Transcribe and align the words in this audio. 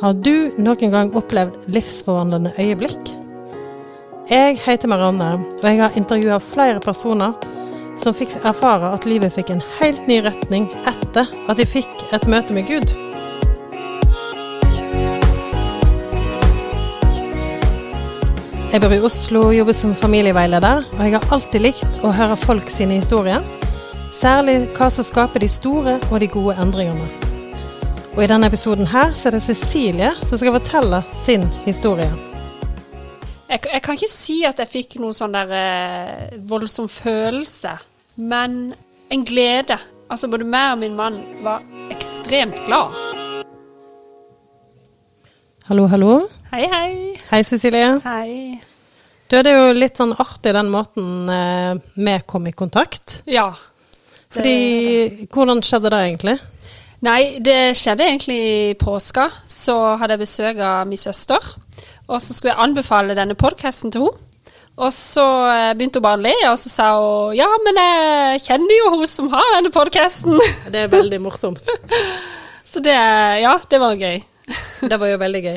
Har 0.00 0.14
du 0.16 0.48
noen 0.56 0.92
gang 0.94 1.10
opplevd 1.12 1.66
livsforvandlende 1.68 2.54
øyeblikk? 2.56 3.10
Jeg 4.30 4.56
heter 4.64 4.88
Marianne, 4.88 5.28
og 5.60 5.66
jeg 5.68 5.76
har 5.76 5.98
intervjua 5.98 6.38
flere 6.40 6.80
personer 6.80 7.34
som 8.00 8.16
fikk 8.16 8.32
erfare 8.40 8.94
at 8.96 9.04
livet 9.04 9.34
fikk 9.36 9.52
en 9.52 9.60
helt 9.76 10.08
ny 10.08 10.22
retning 10.24 10.70
etter 10.88 11.28
at 11.28 11.60
de 11.60 11.68
fikk 11.68 12.06
et 12.16 12.24
møte 12.32 12.56
med 12.56 12.64
Gud. 12.70 12.96
Jeg 18.72 18.80
bor 18.80 18.96
i 18.96 19.04
Oslo 19.04 19.50
jobber 19.52 19.76
som 19.76 19.92
familieveileder, 19.92 20.86
og 20.96 21.04
jeg 21.04 21.18
har 21.18 21.32
alltid 21.36 21.68
likt 21.68 22.00
å 22.00 22.16
høre 22.16 22.40
folk 22.40 22.72
sine 22.72 23.02
historier. 23.02 23.44
Særlig 24.16 24.62
hva 24.78 24.88
som 24.88 25.04
skaper 25.04 25.44
de 25.44 25.56
store 25.60 26.00
og 26.08 26.22
de 26.24 26.36
gode 26.40 26.56
endringene. 26.56 27.19
Og 28.16 28.24
i 28.24 28.26
denne 28.26 28.48
episoden 28.50 28.88
her 28.90 29.12
så 29.14 29.28
er 29.28 29.36
det 29.36 29.42
Cecilie 29.44 30.08
som 30.26 30.38
skal 30.40 30.56
fortelle 30.56 30.98
sin 31.14 31.44
historie. 31.62 32.08
Jeg, 33.50 33.62
jeg 33.70 33.82
kan 33.86 33.94
ikke 33.94 34.10
si 34.10 34.40
at 34.46 34.58
jeg 34.58 34.70
fikk 34.70 34.96
noen 34.98 35.14
sånn 35.14 35.36
der 35.36 35.52
eh, 35.54 36.34
voldsom 36.50 36.90
følelse, 36.90 37.76
men 38.18 38.74
en 39.14 39.24
glede. 39.26 39.78
Altså 40.10 40.26
både 40.30 40.46
meg 40.46 40.74
og 40.74 40.82
min 40.82 40.98
mann 40.98 41.20
var 41.46 41.62
ekstremt 41.94 42.58
glad. 42.66 42.98
Hallo, 45.70 45.86
hallo. 45.86 46.12
Hei, 46.50 46.66
hei. 46.66 46.92
Hei, 47.30 47.42
Cecilie. 47.46 48.00
Hei. 48.02 48.58
Du, 49.30 49.38
det 49.38 49.52
er 49.52 49.68
jo 49.68 49.74
litt 49.78 50.02
sånn 50.02 50.16
artig 50.18 50.56
den 50.56 50.70
måten 50.74 51.30
eh, 51.30 51.76
vi 51.94 52.22
kom 52.26 52.50
i 52.50 52.58
kontakt. 52.58 53.20
Ja. 53.30 53.52
Fordi 54.34 55.28
Hvordan 55.30 55.62
skjedde 55.62 55.94
det 55.94 56.08
egentlig? 56.08 56.40
Nei, 57.06 57.38
det 57.40 57.76
skjedde 57.80 58.04
egentlig 58.04 58.38
i 58.44 58.74
påska. 58.80 59.30
Så 59.48 59.76
hadde 60.00 60.16
jeg 60.18 60.24
besøk 60.26 60.58
av 60.64 60.88
min 60.88 61.00
søster. 61.00 61.38
Og 62.10 62.18
så 62.20 62.34
skulle 62.34 62.52
jeg 62.52 62.60
anbefale 62.64 63.16
denne 63.16 63.36
podkasten 63.38 63.92
til 63.94 64.08
henne. 64.08 64.26
Og 64.80 64.92
så 64.96 65.22
eh, 65.50 65.70
begynte 65.76 65.98
hun 66.00 66.04
bare 66.06 66.16
å 66.16 66.22
le, 66.24 66.32
og 66.48 66.54
så 66.56 66.70
sa 66.72 66.84
hun 66.96 67.34
ja, 67.36 67.44
men 67.66 67.76
jeg 67.76 68.38
kjenner 68.46 68.72
jo 68.78 68.92
hun 68.94 69.02
som 69.10 69.26
har 69.32 69.50
denne 69.58 69.68
podkasten. 69.74 70.38
Det 70.72 70.86
er 70.86 70.92
veldig 70.92 71.18
morsomt. 71.20 71.68
Så 72.70 72.78
det, 72.78 72.94
ja, 73.42 73.56
det 73.68 73.80
var 73.82 73.96
gøy. 73.98 74.20
Det 74.86 74.96
var 75.02 75.08
jo 75.10 75.16
veldig 75.18 75.40
gøy. 75.42 75.56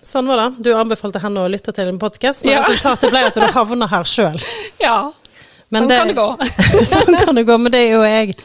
Sånn 0.00 0.30
var 0.30 0.40
det. 0.40 0.46
Du 0.64 0.70
anbefalte 0.72 1.20
henne 1.20 1.42
å 1.44 1.50
lytte 1.52 1.74
til 1.76 1.90
en 1.92 1.98
podkast, 2.00 2.46
men 2.46 2.54
Ja. 2.56 2.62
resultatet 2.64 3.12
ble 3.12 3.20
at 3.28 3.36
du 3.36 3.44
havna 3.58 3.86
her 3.92 4.08
sjøl. 4.08 4.40
Ja, 4.80 5.10
sånn 5.68 5.90
kan 5.92 6.08
det 6.08 6.16
gå. 6.16 6.26
sånn 6.94 7.18
kan 7.20 7.36
det 7.36 7.44
gå, 7.44 7.58
men 7.60 7.74
det 7.76 7.82
er 7.84 7.92
jo 7.92 8.02
jeg 8.08 8.38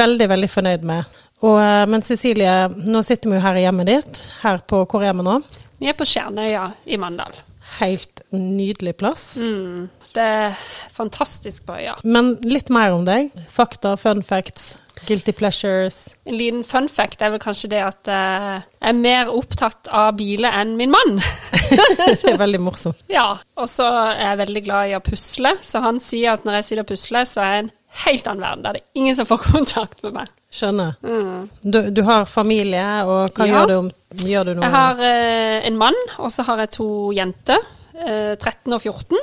veldig, 0.00 0.30
veldig 0.32 0.50
fornøyd 0.56 0.88
med. 0.88 1.20
Og, 1.42 1.56
eh, 1.58 1.86
men 1.90 2.04
Cecilie, 2.06 2.52
nå 2.86 3.02
sitter 3.02 3.30
vi 3.30 3.38
jo 3.38 3.42
her 3.42 3.58
i 3.58 3.64
hjemmet 3.66 3.90
ditt. 3.90 4.20
Her 4.44 4.62
på 4.66 4.84
Hvor 4.86 5.02
er 5.02 5.16
vi 5.18 5.26
nå? 5.26 5.40
Vi 5.82 5.90
er 5.90 5.98
på 5.98 6.06
Skjernøya 6.06 6.68
i 6.86 6.98
Mandal. 7.02 7.34
Helt 7.80 8.22
nydelig 8.30 8.94
plass. 9.00 9.32
Mm, 9.36 9.88
det 10.14 10.22
er 10.22 10.60
fantastisk 10.92 11.64
på 11.66 11.74
øya. 11.80 11.96
Men 12.04 12.36
litt 12.46 12.70
mer 12.70 12.94
om 12.94 13.02
deg. 13.08 13.32
Fakta, 13.50 13.96
fun 13.98 14.22
facts, 14.22 14.76
guilty 15.08 15.32
pleasures. 15.34 16.14
En 16.28 16.36
liten 16.38 16.62
fun 16.68 16.86
fact 16.88 17.24
er 17.24 17.32
vel 17.34 17.42
kanskje 17.42 17.72
det 17.72 17.80
at 17.82 18.10
eh, 18.12 18.60
jeg 18.78 18.92
er 18.92 19.00
mer 19.00 19.32
opptatt 19.32 19.90
av 19.90 20.12
biler 20.20 20.54
enn 20.60 20.76
min 20.78 20.92
mann. 20.94 21.18
det 21.72 22.20
er 22.30 22.38
veldig 22.38 22.60
morsomt. 22.62 23.02
ja, 23.18 23.32
og 23.58 23.70
så 23.72 23.88
er 24.12 24.28
jeg 24.28 24.42
veldig 24.44 24.64
glad 24.68 24.92
i 24.92 24.98
å 25.00 25.02
pusle, 25.02 25.56
så 25.64 25.82
han 25.82 25.98
sier 26.02 26.36
at 26.36 26.46
når 26.46 26.60
jeg 26.60 26.68
sitter 26.68 26.84
og 26.84 26.92
pusler, 26.92 27.26
så 27.26 27.42
er 27.42 27.56
jeg 27.56 27.64
en 27.64 27.72
helt 28.04 28.30
annen 28.30 28.46
verden. 28.46 28.68
Det 28.68 28.84
er 28.84 29.02
ingen 29.02 29.18
som 29.18 29.28
får 29.32 29.42
kontakt 29.50 30.06
med 30.06 30.20
meg. 30.20 30.36
Skjønner. 30.52 30.96
Mm. 31.00 31.48
Du, 31.64 31.78
du 31.96 32.02
har 32.04 32.26
familie, 32.28 32.84
og 33.08 33.32
hva 33.32 33.46
Ja. 33.48 33.52
gjør 33.62 33.68
du 33.70 33.74
om 33.78 33.90
Gjør 34.28 34.44
du 34.44 34.54
noe? 34.58 34.66
Jeg 34.66 34.74
har 34.74 34.98
eh, 35.08 35.66
en 35.70 35.76
mann, 35.80 35.96
og 36.20 36.28
så 36.34 36.44
har 36.44 36.58
jeg 36.60 36.70
to 36.76 36.86
jenter, 37.16 37.62
eh, 37.96 38.34
13 38.36 38.74
og 38.76 38.82
14. 38.84 39.16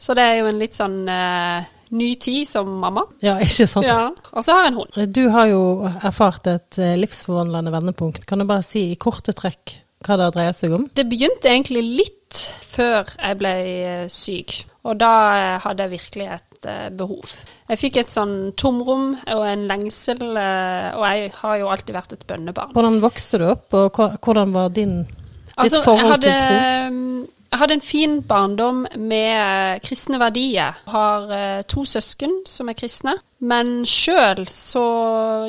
Så 0.00 0.14
det 0.16 0.24
er 0.26 0.34
jo 0.42 0.50
en 0.50 0.58
litt 0.60 0.76
sånn 0.76 0.98
eh, 1.08 1.64
ny 1.96 2.10
tid 2.20 2.44
som 2.48 2.68
mamma. 2.82 3.06
Ja, 3.24 3.38
ikke 3.40 3.66
sant? 3.68 3.86
Ja, 3.88 4.10
og 4.32 4.44
så 4.44 4.52
har 4.58 4.66
jeg 4.66 4.74
en 4.74 4.78
hund. 4.82 5.12
Du 5.16 5.22
har 5.32 5.48
jo 5.48 5.62
erfart 6.04 6.46
et 6.52 6.78
eh, 6.78 6.92
livsforvandlende 7.00 7.72
vendepunkt. 7.74 8.26
Kan 8.28 8.44
du 8.44 8.48
bare 8.48 8.62
si 8.66 8.90
i 8.92 8.98
korte 9.00 9.32
trekk 9.36 9.78
hva 10.06 10.16
det 10.20 10.28
dreier 10.36 10.52
seg 10.56 10.76
om? 10.76 10.84
Det 10.96 11.08
begynte 11.08 11.48
egentlig 11.48 11.82
litt 12.04 12.44
før 12.70 13.08
jeg 13.16 13.40
ble 13.40 13.54
eh, 13.64 14.04
syk, 14.12 14.58
og 14.84 15.00
da 15.00 15.14
eh, 15.40 15.58
hadde 15.64 15.88
jeg 15.88 15.96
virkelig 15.96 16.28
et 16.36 16.46
eh, 16.68 16.88
behov. 16.92 17.34
Jeg 17.70 17.80
fikk 17.80 18.00
et 18.02 18.12
sånn 18.12 18.52
tomrom 18.58 19.14
og 19.34 19.44
en 19.46 19.66
lengsel, 19.70 20.24
eh, 20.36 20.90
og 20.96 21.06
jeg 21.08 21.32
har 21.38 21.60
jo 21.62 21.70
alltid 21.72 21.96
vært 21.96 22.16
et 22.16 22.26
bønnebarn. 22.28 22.74
Hvordan 22.76 23.00
vokste 23.04 23.40
du 23.40 23.48
opp, 23.52 23.68
og 23.74 24.02
hvordan 24.20 24.56
var 24.56 24.74
din, 24.74 25.02
ditt 25.04 25.56
Altså, 25.60 25.82
forhold 25.84 26.16
hadde, 26.16 26.32
til 26.32 26.40
tro? 26.40 27.30
jeg 27.50 27.58
hadde 27.58 27.74
en 27.74 27.82
fin 27.82 28.12
barndom 28.22 28.84
med 28.96 29.30
eh, 29.34 29.80
kristne 29.82 30.20
verdier. 30.22 30.76
Har 30.92 31.32
eh, 31.34 31.62
to 31.66 31.82
søsken 31.88 32.42
som 32.46 32.70
er 32.70 32.78
kristne, 32.78 33.16
men 33.42 33.80
sjøl 33.88 34.44
så 34.50 34.84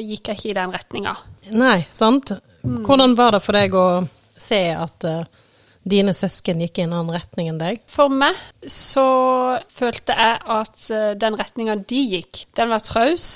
gikk 0.02 0.32
jeg 0.32 0.40
ikke 0.40 0.50
i 0.50 0.58
den 0.58 0.74
retninga. 0.74 1.14
Nei, 1.54 1.84
sant? 1.94 2.34
Mm. 2.66 2.82
Hvordan 2.88 3.14
var 3.18 3.38
det 3.38 3.44
for 3.46 3.58
deg 3.58 3.78
å 3.78 3.86
se 4.34 4.64
at 4.74 5.06
eh, 5.06 5.30
dine 5.88 6.14
søsken 6.14 6.62
gikk 6.62 6.78
i 6.78 6.84
en 6.86 6.94
annen 6.94 7.14
retning 7.16 7.50
enn 7.50 7.60
deg? 7.62 7.82
For 7.90 8.12
meg 8.14 8.38
så 8.70 9.06
følte 9.72 10.16
jeg 10.18 10.38
at 10.56 10.84
eh, 10.94 11.12
den 11.20 11.38
retninga 11.40 11.78
de 11.90 12.02
gikk, 12.16 12.44
den 12.58 12.72
var 12.74 12.84
traus. 12.86 13.30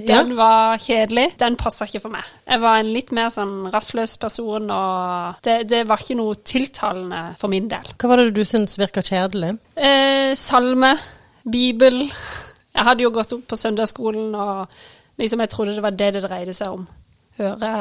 Ja. 0.00 0.22
Den 0.22 0.32
var 0.38 0.80
kjedelig. 0.80 1.26
Den 1.40 1.58
passa 1.60 1.84
ikke 1.84 2.00
for 2.06 2.14
meg. 2.14 2.24
Jeg 2.48 2.62
var 2.62 2.80
en 2.80 2.92
litt 2.94 3.10
mer 3.16 3.28
sånn 3.34 3.68
rastløs 3.72 4.14
person, 4.22 4.70
og 4.72 5.42
det, 5.44 5.58
det 5.68 5.82
var 5.90 6.00
ikke 6.00 6.16
noe 6.16 6.38
tiltalende 6.46 7.24
for 7.40 7.52
min 7.52 7.68
del. 7.68 7.90
Hva 8.00 8.12
var 8.12 8.22
det 8.22 8.32
du 8.38 8.44
syntes 8.48 8.78
virka 8.80 9.04
kjedelig? 9.04 9.56
Eh, 9.76 10.32
salme, 10.40 10.94
bibel. 11.44 12.06
Jeg 12.70 12.86
hadde 12.86 13.04
jo 13.04 13.12
gått 13.12 13.34
opp 13.36 13.44
på 13.50 13.60
søndagsskolen, 13.60 14.32
og 14.32 15.20
liksom 15.20 15.44
jeg 15.44 15.52
trodde 15.52 15.76
det 15.76 15.84
var 15.84 15.98
det 15.98 16.14
det 16.16 16.24
dreide 16.24 16.56
seg 16.56 16.78
om. 16.78 16.88
Høre 17.40 17.72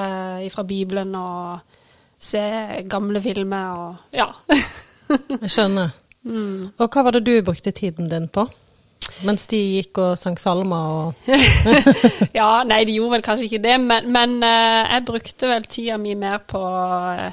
ifra 0.43 0.65
Bibelen 0.67 1.15
og 1.19 1.78
se 2.19 2.41
gamle 2.91 3.21
filmer 3.23 3.79
og 3.79 4.15
ja. 4.15 4.27
Jeg 5.41 5.49
skjønner. 5.49 5.93
Mm. 6.27 6.71
Og 6.77 6.89
hva 6.91 7.03
var 7.07 7.15
det 7.15 7.25
du 7.25 7.33
brukte 7.45 7.71
tiden 7.71 8.09
din 8.11 8.27
på? 8.29 8.45
Mens 9.25 9.47
de 9.51 9.57
gikk 9.57 9.97
og 9.99 10.17
sang 10.19 10.37
salmer 10.39 10.91
og 10.95 11.29
ja, 12.39 12.63
nei, 12.67 12.83
de 12.87 12.95
gjorde 12.95 13.17
vel 13.17 13.23
kanskje 13.25 13.47
ikke 13.47 13.63
det, 13.63 13.77
men, 13.81 14.11
men 14.13 14.37
uh, 14.43 14.83
jeg 14.85 15.05
brukte 15.07 15.49
vel 15.49 15.65
tida 15.71 15.97
mi 15.99 16.13
mer 16.19 16.43
på 16.47 16.61
uh, 16.61 17.31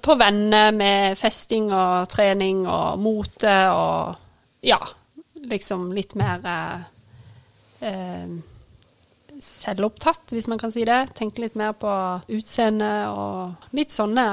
på 0.00 0.14
venner 0.16 0.70
med 0.72 1.18
festing 1.20 1.68
og 1.76 2.08
trening 2.08 2.62
og 2.64 3.00
mote 3.04 3.56
og 3.68 4.14
ja, 4.64 4.78
liksom 5.50 5.90
litt 5.96 6.14
mer 6.16 6.46
uh, 6.48 6.78
selvopptatt, 9.48 10.34
hvis 10.36 10.48
man 10.50 10.60
kan 10.60 10.72
si 10.74 10.84
det. 10.88 11.00
Tenke 11.18 11.44
litt 11.44 11.58
mer 11.58 11.74
på 11.78 11.90
utseende 12.38 12.92
og 13.10 13.74
litt 13.76 13.94
sånne 13.94 14.28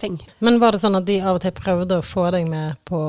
ting. 0.00 0.18
Men 0.44 0.60
var 0.62 0.74
det 0.74 0.82
sånn 0.82 0.98
at 0.98 1.06
de 1.08 1.20
av 1.22 1.38
og 1.38 1.44
til 1.44 1.54
prøvde 1.56 2.00
å 2.00 2.06
få 2.06 2.28
deg 2.34 2.48
med 2.50 2.80
på 2.88 3.00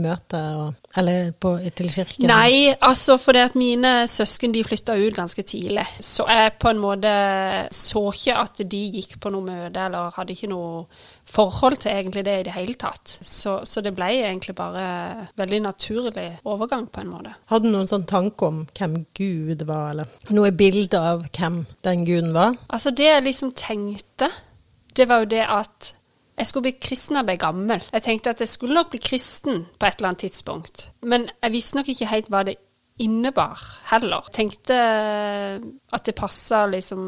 møter 0.00 0.72
Eller 0.96 1.32
på, 1.32 1.56
til 1.76 1.90
kirken? 1.90 2.26
Nei, 2.30 2.72
altså 2.74 3.16
fordi 3.20 3.42
at 3.42 3.56
mine 3.58 3.92
søsken 4.10 4.54
de 4.54 4.64
flytta 4.66 4.96
ut 4.98 5.16
ganske 5.16 5.42
tidlig. 5.46 5.86
Så 6.02 6.26
jeg 6.30 6.54
på 6.62 6.70
en 6.70 6.82
måte 6.82 7.14
så 7.74 8.04
ikke 8.12 8.38
at 8.42 8.62
de 8.70 8.82
gikk 8.98 9.18
på 9.22 9.32
noe 9.34 9.46
møte, 9.46 9.86
eller 9.86 10.14
hadde 10.16 10.34
ikke 10.34 10.50
noe 10.50 10.84
forhold 11.30 11.78
til 11.82 11.92
egentlig 11.92 12.24
det 12.26 12.34
i 12.40 12.46
det 12.48 12.54
hele 12.56 12.74
tatt. 12.80 13.18
Så, 13.22 13.60
så 13.68 13.82
det 13.84 13.92
ble 13.96 14.08
egentlig 14.18 14.54
bare 14.58 15.28
veldig 15.38 15.60
naturlig 15.66 16.26
overgang 16.48 16.88
på 16.90 17.04
en 17.04 17.12
måte. 17.12 17.34
Hadde 17.52 17.68
du 17.68 17.74
noen 17.74 17.90
sånn 17.90 18.08
tanke 18.10 18.48
om 18.48 18.64
hvem 18.78 18.98
Gud 19.16 19.64
var, 19.68 19.94
eller 19.94 20.34
noe 20.34 20.50
bilde 20.56 21.00
av 21.12 21.28
hvem 21.28 21.62
den 21.86 22.04
guden 22.08 22.34
var? 22.36 22.58
Altså 22.68 22.92
det 22.94 23.08
jeg 23.08 23.26
liksom 23.26 23.54
tenkte, 23.58 24.30
det 24.96 25.06
var 25.10 25.24
jo 25.24 25.32
det 25.36 25.46
at 25.46 25.94
jeg 26.40 26.48
skulle 26.48 26.70
bli 26.70 26.78
kristen 26.80 27.18
da 27.18 27.20
jeg 27.20 27.28
ble 27.28 27.36
gammel. 27.42 27.82
Jeg 27.92 28.04
tenkte 28.06 28.32
at 28.32 28.40
jeg 28.40 28.48
skulle 28.48 28.78
nok 28.78 28.90
bli 28.94 29.00
kristen 29.04 29.66
på 29.76 29.86
et 29.86 29.98
eller 29.98 30.12
annet 30.12 30.24
tidspunkt. 30.24 30.86
Men 31.04 31.28
jeg 31.42 31.52
visste 31.52 31.76
nok 31.76 31.90
ikke 31.92 32.08
helt 32.08 32.30
hva 32.32 32.42
det 32.48 32.56
innebar 33.00 33.60
heller. 33.90 34.28
Tenkte 34.32 34.78
at 34.80 36.06
det 36.06 36.16
passa 36.16 36.64
liksom 36.70 37.02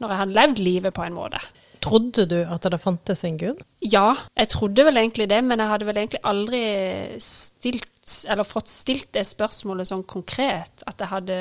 når 0.00 0.10
jeg 0.10 0.20
hadde 0.20 0.36
levd 0.38 0.62
livet 0.64 0.96
på 0.96 1.04
en 1.04 1.16
måte. 1.16 1.40
Trodde 1.84 2.24
du 2.30 2.38
at 2.42 2.64
det 2.72 2.80
fantes 2.80 3.24
en 3.28 3.36
gud? 3.40 3.60
Ja, 3.84 4.14
jeg 4.38 4.50
trodde 4.54 4.86
vel 4.86 5.00
egentlig 5.02 5.28
det, 5.30 5.42
men 5.44 5.60
jeg 5.60 5.70
hadde 5.70 5.88
vel 5.88 6.00
egentlig 6.00 6.22
aldri 6.24 6.64
stilt, 7.22 7.90
eller 8.28 8.48
fått 8.48 8.72
stilt 8.72 9.10
det 9.16 9.26
spørsmålet 9.28 9.90
sånn 9.90 10.06
konkret, 10.08 10.84
at 10.88 11.00
jeg 11.00 11.12
hadde 11.12 11.38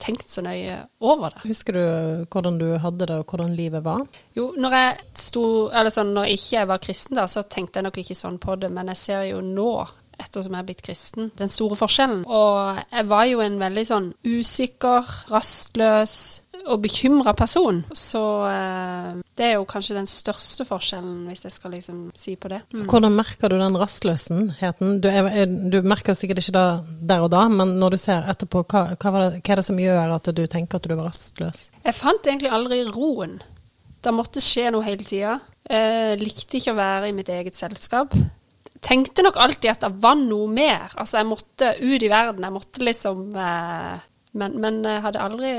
tenkt 0.00 0.28
så 0.32 0.42
nøye 0.44 0.76
over 1.04 1.34
det. 1.34 1.44
Husker 1.50 1.76
du 1.76 1.84
hvordan 2.32 2.58
du 2.60 2.68
hadde 2.80 3.06
det, 3.06 3.20
og 3.20 3.32
hvordan 3.32 3.54
livet 3.56 3.84
var? 3.84 4.04
Jo, 4.36 4.50
når 4.56 4.76
jeg 4.76 4.98
sto, 5.26 5.44
eller 5.68 5.92
sånn, 5.94 6.14
når 6.16 6.34
ikke 6.34 6.54
jeg 6.56 6.70
var 6.70 6.82
kristen 6.82 7.20
da, 7.20 7.26
så 7.28 7.44
tenkte 7.44 7.80
jeg 7.80 7.88
nok 7.88 8.00
ikke 8.02 8.18
sånn 8.18 8.38
på 8.42 8.56
det, 8.60 8.72
men 8.72 8.92
jeg 8.94 9.02
ser 9.04 9.26
jo 9.30 9.42
nå, 9.44 9.72
ettersom 10.20 10.56
jeg 10.56 10.64
er 10.64 10.68
blitt 10.68 10.84
kristen, 10.84 11.30
den 11.38 11.52
store 11.52 11.78
forskjellen. 11.80 12.24
Og 12.28 12.80
jeg 12.90 13.08
var 13.08 13.26
jo 13.30 13.40
en 13.44 13.58
veldig 13.60 13.84
sånn 13.88 14.10
usikker, 14.26 15.14
rastløs 15.32 16.16
og 16.66 16.82
bekymra 16.84 17.32
person. 17.36 17.80
Så 17.96 18.22
eh, 18.50 19.14
Det 19.40 19.46
er 19.48 19.54
jo 19.56 19.62
kanskje 19.64 19.94
den 19.96 20.08
største 20.10 20.66
forskjellen, 20.68 21.22
hvis 21.30 21.46
jeg 21.46 21.52
skal 21.54 21.72
liksom 21.72 22.00
si 22.18 22.34
på 22.36 22.50
det. 22.52 22.58
Mm. 22.74 22.82
Hvordan 22.90 23.14
merker 23.16 23.48
du 23.48 23.54
den 23.56 23.78
rastløsenheten? 23.80 24.98
Du, 25.00 25.08
er, 25.08 25.46
du 25.48 25.78
merker 25.80 26.12
sikkert 26.18 26.42
ikke 26.42 26.52
det 26.58 26.98
der 27.08 27.24
og 27.24 27.30
da, 27.32 27.46
men 27.48 27.78
når 27.80 27.96
du 27.96 28.02
ser 28.02 28.28
etterpå, 28.28 28.66
hva, 28.68 28.82
hva, 29.00 29.14
det, 29.16 29.40
hva 29.40 29.54
er 29.54 29.62
det 29.62 29.64
som 29.70 29.80
gjør 29.80 30.12
at 30.18 30.28
du 30.36 30.42
tenker 30.44 30.76
at 30.76 30.84
du 30.84 30.92
var 30.92 31.08
rastløs? 31.08 31.70
Jeg 31.86 31.96
fant 31.96 32.28
egentlig 32.28 32.52
aldri 32.52 32.82
roen. 32.92 33.38
Det 34.04 34.12
måtte 34.12 34.44
skje 34.44 34.68
noe 34.74 34.84
hele 34.84 35.08
tida. 35.08 35.38
Likte 36.20 36.60
ikke 36.60 36.74
å 36.74 36.80
være 36.82 37.08
i 37.08 37.16
mitt 37.16 37.32
eget 37.32 37.56
selskap. 37.56 38.12
Tenkte 38.84 39.24
nok 39.24 39.40
alltid 39.40 39.72
at 39.72 39.88
det 39.88 39.92
var 40.04 40.20
noe 40.20 40.52
mer. 40.52 40.92
Altså, 41.00 41.16
jeg 41.16 41.28
måtte 41.28 41.72
ut 41.80 42.04
i 42.04 42.12
verden. 42.12 42.44
Jeg 42.44 42.56
måtte 42.60 42.84
liksom 42.84 43.26
eh, 43.36 44.06
men, 44.32 44.60
men, 44.62 44.78
jeg 44.86 45.02
hadde 45.02 45.24
aldri 45.24 45.50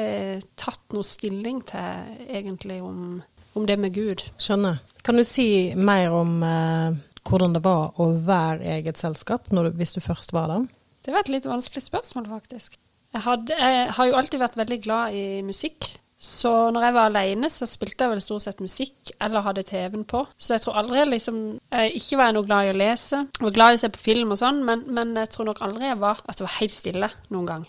tatt 0.59 0.93
noe 0.95 1.05
stilling 1.05 1.59
til 1.67 2.29
egentlig 2.31 2.79
om 2.85 3.19
om 3.57 3.65
det 3.67 3.77
med 3.79 3.95
Gud. 3.95 4.23
Skjønner. 4.41 4.81
Kan 5.05 5.17
du 5.17 5.25
si 5.27 5.73
mer 5.75 6.13
om 6.15 6.37
eh, 6.45 6.99
hvordan 7.27 7.55
det 7.55 7.63
var 7.65 7.97
å 8.01 8.11
være 8.25 8.77
eget 8.77 9.01
selskap, 9.01 9.49
du, 9.49 9.63
hvis 9.77 9.95
du 9.97 10.01
først 10.03 10.33
var 10.35 10.51
der? 10.51 10.69
Det 11.01 11.13
var 11.13 11.25
et 11.25 11.33
litt 11.33 11.49
vanskelig 11.49 11.83
spørsmål, 11.87 12.29
faktisk. 12.29 12.77
Jeg, 13.11 13.23
hadde, 13.25 13.57
jeg, 13.57 13.89
har 13.97 14.07
jo 14.07 14.15
alltid 14.19 14.39
vært 14.39 14.59
veldig 14.59 14.79
glad 14.83 15.17
i 15.17 15.25
musikk. 15.45 15.89
Så 16.21 16.69
når 16.69 16.83
jeg 16.85 16.93
var 16.93 17.07
alene, 17.09 17.49
så 17.49 17.65
spilte 17.65 18.05
jeg 18.05 18.13
vel 18.13 18.21
stort 18.21 18.43
sett 18.45 18.59
musikk, 18.61 19.09
eller 19.17 19.41
hadde 19.41 19.65
TV-en 19.65 20.05
på. 20.05 20.21
Så 20.37 20.53
jeg 20.53 20.61
tror 20.61 20.77
aldri 20.83 20.99
jeg 20.99 21.09
liksom 21.09 21.39
jeg 21.57 21.95
Ikke 21.97 22.19
var 22.19 22.29
jeg 22.29 22.35
noe 22.37 22.45
glad 22.45 22.67
i 22.67 22.73
å 22.75 22.77
lese. 22.77 23.23
Jeg 23.25 23.47
var 23.47 23.55
glad 23.55 23.73
i 23.73 23.79
å 23.79 23.81
se 23.81 23.89
på 23.95 24.03
film 24.03 24.35
og 24.35 24.39
sånn, 24.39 24.61
men, 24.67 24.85
men 24.93 25.15
jeg 25.17 25.31
tror 25.33 25.49
nok 25.49 25.63
aldri 25.65 25.89
jeg 25.89 25.97
var 26.03 26.21
at 26.21 26.37
det 26.37 26.45
var 26.45 26.57
helt 26.59 26.77
stille 26.77 27.09
noen 27.33 27.49
gang 27.49 27.65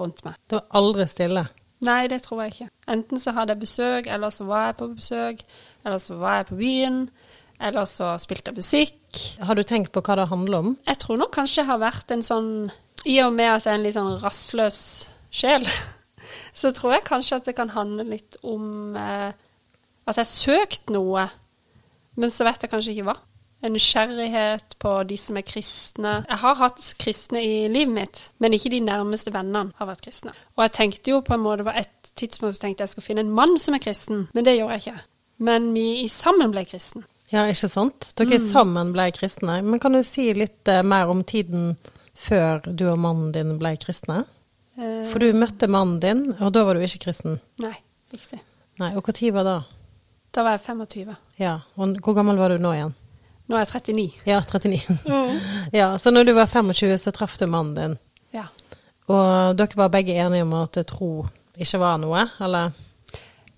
rundt 0.00 0.24
meg. 0.26 0.34
Det 0.50 0.58
var 0.58 0.80
aldri 0.82 1.06
stille? 1.10 1.46
Nei, 1.82 2.06
det 2.10 2.20
tror 2.22 2.44
jeg 2.44 2.52
ikke. 2.52 2.68
Enten 2.92 3.20
så 3.20 3.32
hadde 3.34 3.56
jeg 3.56 3.62
besøk, 3.64 4.06
eller 4.06 4.30
så 4.30 4.46
var 4.46 4.68
jeg 4.68 4.76
på 4.78 4.88
besøk, 4.94 5.42
eller 5.84 5.98
så 5.98 6.18
var 6.20 6.36
jeg 6.36 6.46
på 6.52 6.58
byen, 6.60 7.00
eller 7.62 7.88
så 7.90 8.12
spilte 8.22 8.52
jeg 8.52 8.60
musikk. 8.60 9.22
Har 9.42 9.58
du 9.58 9.64
tenkt 9.66 9.92
på 9.94 10.02
hva 10.04 10.16
det 10.20 10.28
handler 10.30 10.58
om? 10.58 10.76
Jeg 10.86 11.00
tror 11.02 11.18
nok 11.18 11.34
kanskje 11.34 11.62
jeg 11.62 11.70
har 11.70 11.82
vært 11.82 12.14
en 12.14 12.22
sånn 12.26 12.52
I 13.04 13.18
og 13.24 13.34
med 13.34 13.50
at 13.50 13.66
jeg 13.66 13.72
er 13.72 13.80
en 13.80 13.86
litt 13.86 13.96
sånn 13.98 14.14
rastløs 14.22 14.78
sjel, 15.34 15.66
så 16.60 16.70
tror 16.76 16.96
jeg 16.96 17.08
kanskje 17.08 17.40
at 17.40 17.50
det 17.50 17.56
kan 17.58 17.74
handle 17.74 18.06
litt 18.12 18.38
om 18.46 18.94
eh, 18.98 19.34
at 20.06 20.22
jeg 20.22 20.30
søkte 20.30 20.94
noe, 20.94 21.26
men 22.14 22.30
så 22.30 22.46
vet 22.46 22.62
jeg 22.62 22.70
kanskje 22.70 22.94
ikke 22.94 23.10
hva 23.10 23.18
en 23.62 23.72
nysgjerrighet 23.76 24.74
på 24.82 24.92
de 25.06 25.16
som 25.20 25.38
er 25.38 25.46
kristne. 25.46 26.14
Jeg 26.26 26.38
har 26.42 26.58
hatt 26.58 26.82
kristne 26.98 27.42
i 27.42 27.68
livet 27.70 27.94
mitt, 27.94 28.22
men 28.42 28.56
ikke 28.56 28.72
de 28.74 28.82
nærmeste 28.82 29.32
vennene 29.34 29.70
har 29.78 29.88
vært 29.88 30.02
kristne. 30.06 30.34
Og 30.56 30.64
jeg 30.66 30.74
tenkte 30.78 31.14
jo 31.14 31.22
på 31.22 31.36
en 31.36 31.44
måte 31.44 31.66
på 31.66 31.74
et 31.78 32.12
tidspunkt 32.18 32.58
så 32.58 32.66
tenkte 32.66 32.86
jeg 32.86 32.94
skal 32.96 33.06
finne 33.06 33.24
en 33.26 33.32
mann 33.34 33.58
som 33.62 33.78
er 33.78 33.84
kristen, 33.84 34.26
men 34.34 34.46
det 34.46 34.56
gjorde 34.58 34.78
jeg 34.78 34.86
ikke. 34.86 35.06
Men 35.42 35.72
vi 35.74 35.86
sammen 36.10 36.54
ble 36.54 36.66
kristne. 36.68 37.06
Ja, 37.32 37.46
ikke 37.48 37.70
sant. 37.70 38.12
Dere 38.18 38.36
mm. 38.36 38.44
sammen 38.44 38.92
ble 38.92 39.08
kristne. 39.16 39.56
Men 39.64 39.80
kan 39.80 39.96
du 39.96 40.02
si 40.04 40.28
litt 40.36 40.68
uh, 40.68 40.82
mer 40.84 41.08
om 41.10 41.22
tiden 41.24 41.76
før 42.18 42.60
du 42.66 42.84
og 42.90 42.98
mannen 43.00 43.30
din 43.32 43.56
ble 43.60 43.72
kristne? 43.80 44.22
Uh, 44.76 45.08
For 45.08 45.22
du 45.22 45.32
møtte 45.36 45.70
mannen 45.70 46.00
din, 46.02 46.26
og 46.42 46.52
da 46.52 46.66
var 46.68 46.76
du 46.76 46.84
ikke 46.84 47.06
kristen? 47.06 47.38
Nei, 47.62 47.74
riktig. 48.12 48.42
Nei, 48.82 48.92
Og 48.96 49.08
når 49.08 49.32
var 49.32 49.48
det? 49.48 49.60
Da 50.32 50.44
var 50.44 50.58
jeg 50.58 50.64
25. 50.66 51.16
Ja, 51.40 51.60
og 51.76 51.96
Hvor 52.04 52.16
gammel 52.16 52.36
var 52.40 52.52
du 52.52 52.60
nå 52.60 52.72
igjen? 52.76 52.94
Nå 53.52 53.58
er 53.60 53.66
jeg 53.66 53.82
39. 53.84 54.04
Ja, 54.24 54.38
39. 54.40 54.94
Mm. 55.04 55.40
ja, 55.80 55.98
Så 56.00 56.10
når 56.10 56.24
du 56.24 56.32
var 56.32 56.46
25, 56.48 56.96
så 56.98 57.12
traff 57.12 57.34
du 57.36 57.44
mannen 57.44 57.74
din. 57.76 57.96
Ja. 58.32 58.46
Og 59.12 59.58
dere 59.58 59.76
var 59.76 59.90
begge 59.92 60.16
enige 60.16 60.46
om 60.46 60.54
at 60.56 60.78
tro 60.88 61.26
ikke 61.60 61.82
var 61.82 61.98
noe, 62.00 62.22
eller? 62.40 62.72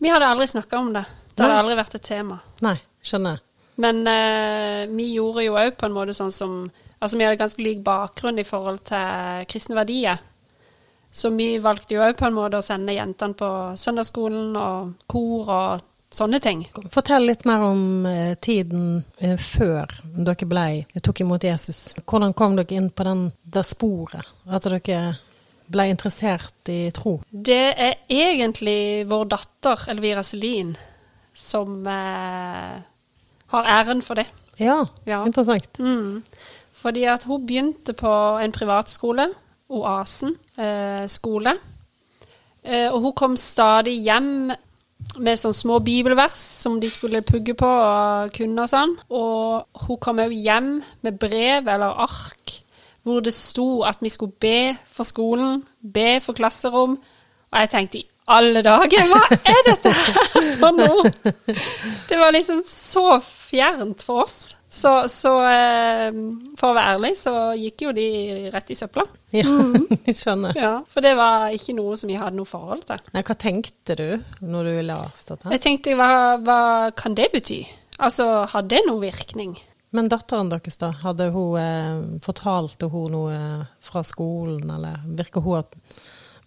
Vi 0.03 0.11
hadde 0.11 0.27
aldri 0.27 0.49
snakka 0.51 0.81
om 0.83 0.91
det. 0.97 1.05
Det 1.31 1.47
hadde 1.47 1.61
aldri 1.63 1.77
vært 1.79 1.95
et 1.95 2.07
tema. 2.11 2.41
Nei, 2.67 2.75
skjønner. 3.07 3.39
Men 3.79 4.03
eh, 4.11 4.83
vi 4.91 5.13
gjorde 5.15 5.47
jo 5.47 5.55
òg 5.63 5.79
på 5.79 5.87
en 5.87 5.95
måte 5.95 6.17
sånn 6.17 6.35
som 6.35 6.65
Altså 7.05 7.19
vi 7.19 7.25
hadde 7.27 7.37
ganske 7.37 7.61
lik 7.61 7.83
bakgrunn 7.85 8.39
i 8.41 8.47
forhold 8.49 8.79
til 8.89 9.43
kristne 9.51 9.77
verdier. 9.77 10.23
Så 11.13 11.29
vi 11.37 11.59
valgte 11.61 11.99
jo 11.99 12.01
òg 12.01 12.15
på 12.17 12.25
en 12.25 12.37
måte 12.39 12.57
å 12.57 12.65
sende 12.65 12.95
jentene 12.97 13.37
på 13.37 13.49
søndagsskolen 13.77 14.55
og 14.57 14.95
kor 15.11 15.51
og 15.53 15.83
sånne 16.15 16.41
ting. 16.43 16.65
Fortell 16.95 17.27
litt 17.29 17.45
mer 17.49 17.65
om 17.67 18.07
eh, 18.09 18.35
tiden 18.43 19.03
eh, 19.19 19.37
før 19.41 19.91
dere 20.15 20.49
ble, 20.49 20.67
tok 21.03 21.25
imot 21.25 21.47
Jesus. 21.47 21.93
Hvordan 22.05 22.35
kom 22.37 22.57
dere 22.59 22.79
inn 22.79 22.91
på 22.91 23.07
den, 23.07 23.29
det 23.43 23.65
sporet? 23.67 24.35
At 24.47 24.69
dere 24.69 25.05
ble 25.67 25.87
interessert 25.91 26.73
i 26.73 26.89
tro? 26.95 27.19
Det 27.31 27.65
er 27.73 28.03
egentlig 28.09 29.05
vår 29.11 29.31
datter 29.33 29.87
Elvira 29.93 30.25
Selin 30.27 30.75
som 31.35 31.87
eh, 31.87 32.75
har 33.55 33.71
æren 33.81 34.03
for 34.03 34.21
det. 34.21 34.29
Ja, 34.57 34.85
ja. 35.05 35.25
interessant. 35.27 35.79
Mm. 35.79 36.23
Fordi 36.73 37.05
at 37.11 37.25
hun 37.25 37.47
begynte 37.47 37.95
på 37.97 38.13
en 38.43 38.53
privatskole, 38.53 39.29
Oasen 39.75 40.37
eh, 40.61 41.07
skole. 41.09 41.57
Eh, 42.63 42.93
og 42.93 43.01
hun 43.01 43.15
kom 43.17 43.37
stadig 43.41 43.97
hjem 44.05 44.53
med 45.19 45.39
sånne 45.39 45.57
små 45.57 45.79
bibelvers 45.85 46.41
som 46.65 46.81
de 46.83 46.91
skulle 46.91 47.23
pugge 47.27 47.55
på 47.59 47.69
og 47.69 48.33
kunne 48.35 48.65
og 48.65 48.71
sånn. 48.71 48.97
Og 49.15 49.85
hun 49.87 50.01
kom 50.03 50.23
òg 50.25 50.35
hjem 50.35 50.77
med 51.07 51.19
brev 51.23 51.71
eller 51.71 52.05
ark 52.07 52.61
hvor 53.05 53.21
det 53.21 53.35
sto 53.37 53.83
at 53.85 54.01
vi 54.01 54.09
skulle 54.09 54.33
be 54.41 54.75
for 54.89 55.05
skolen, 55.05 55.61
be 55.85 56.21
for 56.25 56.33
klasserom. 56.33 56.97
Og 57.53 57.61
jeg 57.61 57.71
tenkte 57.71 58.01
i 58.01 58.07
alle 58.33 58.63
dager, 58.65 59.05
hva 59.11 59.21
er 59.37 59.59
dette 59.67 59.93
her 59.93 60.47
for 60.63 60.79
noe? 60.79 61.11
Det 62.09 62.17
var 62.17 62.33
liksom 62.33 62.63
så 62.69 63.19
fjernt 63.21 64.03
for 64.07 64.25
oss. 64.25 64.55
Så, 64.75 64.91
så 65.09 65.33
eh, 65.47 66.17
for 66.59 66.73
å 66.73 66.75
være 66.75 66.95
ærlig, 66.97 67.13
så 67.19 67.33
gikk 67.55 67.85
jo 67.87 67.93
de 67.95 68.07
rett 68.51 68.73
i 68.75 68.77
søpla. 68.79 69.05
Ja, 69.35 69.47
mm. 69.47 69.85
jeg 70.09 70.17
skjønner. 70.19 70.59
Ja, 70.59 70.73
For 70.91 71.05
det 71.05 71.13
var 71.19 71.55
ikke 71.55 71.77
noe 71.79 71.95
som 72.01 72.11
vi 72.11 72.17
hadde 72.19 72.35
noe 72.41 72.49
forhold 72.49 72.83
til. 72.89 73.05
Nei, 73.15 73.23
Hva 73.27 73.37
tenkte 73.39 73.97
du 74.01 74.09
når 74.43 74.71
du 74.71 74.73
leste 74.89 75.37
dette? 75.37 75.53
Jeg 75.55 75.63
tenkte, 75.63 75.95
hva, 75.99 76.11
hva 76.43 76.59
kan 76.99 77.15
det 77.15 77.31
bety? 77.37 77.61
Altså, 78.03 78.27
har 78.51 78.67
det 78.67 78.83
noen 78.89 79.05
virkning? 79.05 79.55
Men 79.95 80.11
datteren 80.11 80.51
deres, 80.51 80.81
da? 80.83 80.91
Hadde 81.05 81.31
hun 81.31 81.55
eh, 81.61 82.19
Fortalte 82.25 82.91
hun 82.91 83.15
noe 83.15 83.39
fra 83.79 84.03
skolen, 84.03 84.67
eller 84.75 85.07
virker 85.07 85.45
hun 85.45 85.61
at 85.61 85.79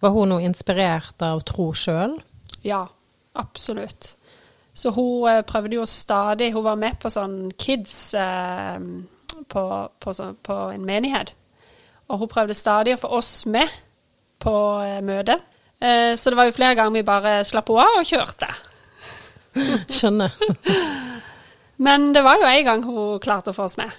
Var 0.04 0.12
hun 0.12 0.34
noe 0.34 0.44
inspirert 0.44 1.24
av 1.24 1.40
tro 1.48 1.70
sjøl? 1.72 2.18
Ja, 2.60 2.84
absolutt. 3.40 4.17
Så 4.78 4.92
hun 4.94 5.26
eh, 5.26 5.42
prøvde 5.46 5.74
jo 5.78 5.86
stadig 5.90 6.52
Hun 6.54 6.64
var 6.64 6.78
med 6.78 6.98
på 7.02 7.10
sånn 7.10 7.50
kids 7.58 8.14
eh, 8.14 8.78
på, 9.48 9.64
på, 10.00 10.14
så, 10.14 10.32
på, 10.42 10.56
en 10.74 10.86
menighet. 10.86 11.32
Og 12.08 12.22
hun 12.22 12.30
prøvde 12.30 12.56
stadig 12.56 12.94
å 12.94 13.02
få 13.02 13.10
oss 13.18 13.32
med 13.50 13.70
på 14.42 14.54
eh, 14.84 15.00
møtet. 15.04 15.42
Eh, 15.78 16.14
så 16.18 16.30
det 16.30 16.38
var 16.38 16.48
jo 16.48 16.56
flere 16.56 16.78
ganger 16.78 16.98
vi 16.98 17.06
bare 17.06 17.38
slapp 17.46 17.70
henne 17.70 17.86
av 17.86 18.00
og 18.00 18.10
kjørte. 18.12 18.50
Skjønner. 19.98 20.34
Men 21.86 22.10
det 22.14 22.24
var 22.26 22.40
jo 22.40 22.50
en 22.50 22.66
gang 22.66 22.84
hun 22.86 23.22
klarte 23.22 23.54
å 23.54 23.56
få 23.56 23.68
oss 23.68 23.78
med. 23.78 23.90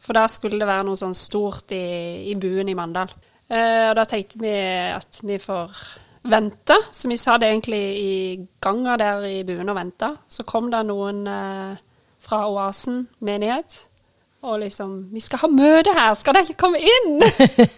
For 0.00 0.16
da 0.16 0.26
skulle 0.30 0.60
det 0.60 0.68
være 0.68 0.86
noe 0.86 1.00
sånn 1.00 1.16
stort 1.16 1.72
i, 1.74 2.28
i 2.30 2.36
buen 2.40 2.68
i 2.70 2.76
Mandal. 2.78 3.12
Eh, 3.46 3.88
og 3.90 3.96
da 3.98 4.04
tenkte 4.08 4.40
vi 4.42 4.52
at 4.92 5.20
vi 5.24 5.38
får 5.42 5.80
vente. 6.30 6.76
Så 6.92 7.08
vi 7.08 7.18
sa 7.20 7.36
det 7.38 7.50
egentlig 7.50 7.82
i 8.00 8.14
ganga 8.62 8.96
der 9.00 9.26
i 9.28 9.42
buen 9.46 9.68
og 9.68 9.76
venta. 9.78 10.14
Så 10.28 10.46
kom 10.48 10.70
det 10.72 10.82
noen 10.88 11.26
eh, 11.26 11.76
fra 12.22 12.46
Oasen 12.50 13.06
menighet. 13.20 13.84
Og 14.46 14.60
liksom 14.60 15.08
'Vi 15.12 15.20
skal 15.20 15.38
ha 15.38 15.48
møte 15.48 15.92
her, 15.96 16.14
skal 16.14 16.34
dere 16.34 16.46
ikke 16.46 16.60
komme 16.60 16.78
inn?' 16.78 17.22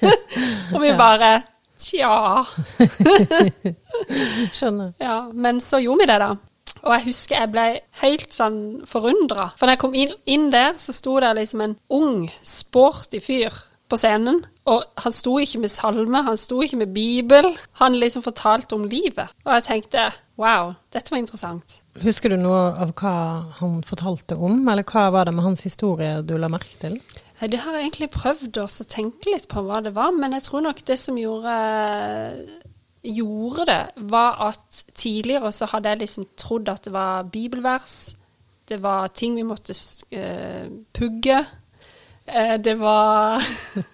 og 0.74 0.82
vi 0.82 0.92
bare 0.96 1.42
Tja. 1.78 2.44
Skjønner. 4.58 4.92
Ja, 4.98 5.28
men 5.32 5.60
så 5.60 5.78
gjorde 5.78 6.02
vi 6.02 6.08
det, 6.10 6.18
da. 6.20 6.32
Og 6.82 6.92
jeg 6.94 7.04
husker 7.08 7.38
jeg 7.38 7.50
ble 7.54 7.66
helt 8.02 8.34
sånn 8.34 8.58
forundra. 8.86 9.52
For 9.58 9.66
når 9.66 9.76
jeg 9.76 9.82
kom 9.84 9.96
inn, 9.98 10.14
inn 10.26 10.48
der, 10.54 10.74
så 10.78 10.94
sto 10.94 11.18
det 11.22 11.34
liksom 11.38 11.62
en 11.64 11.76
ung, 11.94 12.26
sporty 12.42 13.20
fyr 13.22 13.54
på 13.88 13.98
scenen. 13.98 14.42
Og 14.68 15.02
han 15.02 15.14
sto 15.14 15.38
ikke 15.40 15.62
med 15.62 15.72
salme, 15.72 16.22
han 16.26 16.40
sto 16.40 16.60
ikke 16.64 16.80
med 16.82 16.94
bibel. 16.94 17.50
Han 17.80 17.96
liksom 17.96 18.24
fortalte 18.26 18.76
om 18.76 18.84
livet. 18.88 19.32
Og 19.46 19.54
jeg 19.56 19.68
tenkte 19.68 20.08
wow, 20.38 20.74
dette 20.94 21.12
var 21.12 21.20
interessant. 21.20 21.80
Husker 22.04 22.30
du 22.30 22.38
noe 22.38 22.70
av 22.78 22.92
hva 22.98 23.14
han 23.58 23.80
fortalte 23.86 24.36
om, 24.38 24.60
eller 24.70 24.86
hva 24.86 25.08
var 25.14 25.26
det 25.26 25.34
med 25.34 25.46
hans 25.48 25.64
historie 25.66 26.20
du 26.22 26.36
la 26.38 26.50
merke 26.52 26.76
til? 26.78 27.00
Det 27.38 27.60
har 27.62 27.76
jeg 27.76 27.86
egentlig 27.86 28.10
prøvd 28.14 28.60
å 28.62 28.66
tenke 28.90 29.30
litt 29.30 29.46
på 29.50 29.62
hva 29.66 29.80
det 29.82 29.94
var, 29.94 30.14
men 30.14 30.34
jeg 30.34 30.46
tror 30.46 30.64
nok 30.66 30.82
det 30.86 30.96
som 30.98 31.18
gjorde, 31.18 31.54
gjorde 33.06 33.66
det, 33.68 33.82
var 34.10 34.40
at 34.48 34.80
tidligere 34.98 35.52
så 35.54 35.68
hadde 35.70 35.92
jeg 35.92 36.02
liksom 36.02 36.26
trodd 36.38 36.70
at 36.72 36.86
det 36.86 36.94
var 36.94 37.28
bibelvers, 37.30 37.98
det 38.68 38.80
var 38.82 39.14
ting 39.14 39.38
vi 39.38 39.46
måtte 39.46 39.72
uh, 40.12 40.66
pugge. 40.92 41.38
Eh, 42.28 42.56
det 42.60 42.74
var 42.80 43.42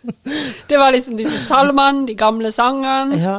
Det 0.69 0.79
var 0.79 0.93
liksom 0.95 1.17
disse 1.19 1.39
salmene, 1.47 2.07
de 2.09 2.15
gamle 2.19 2.51
sangene. 2.53 3.19
Ja. 3.21 3.37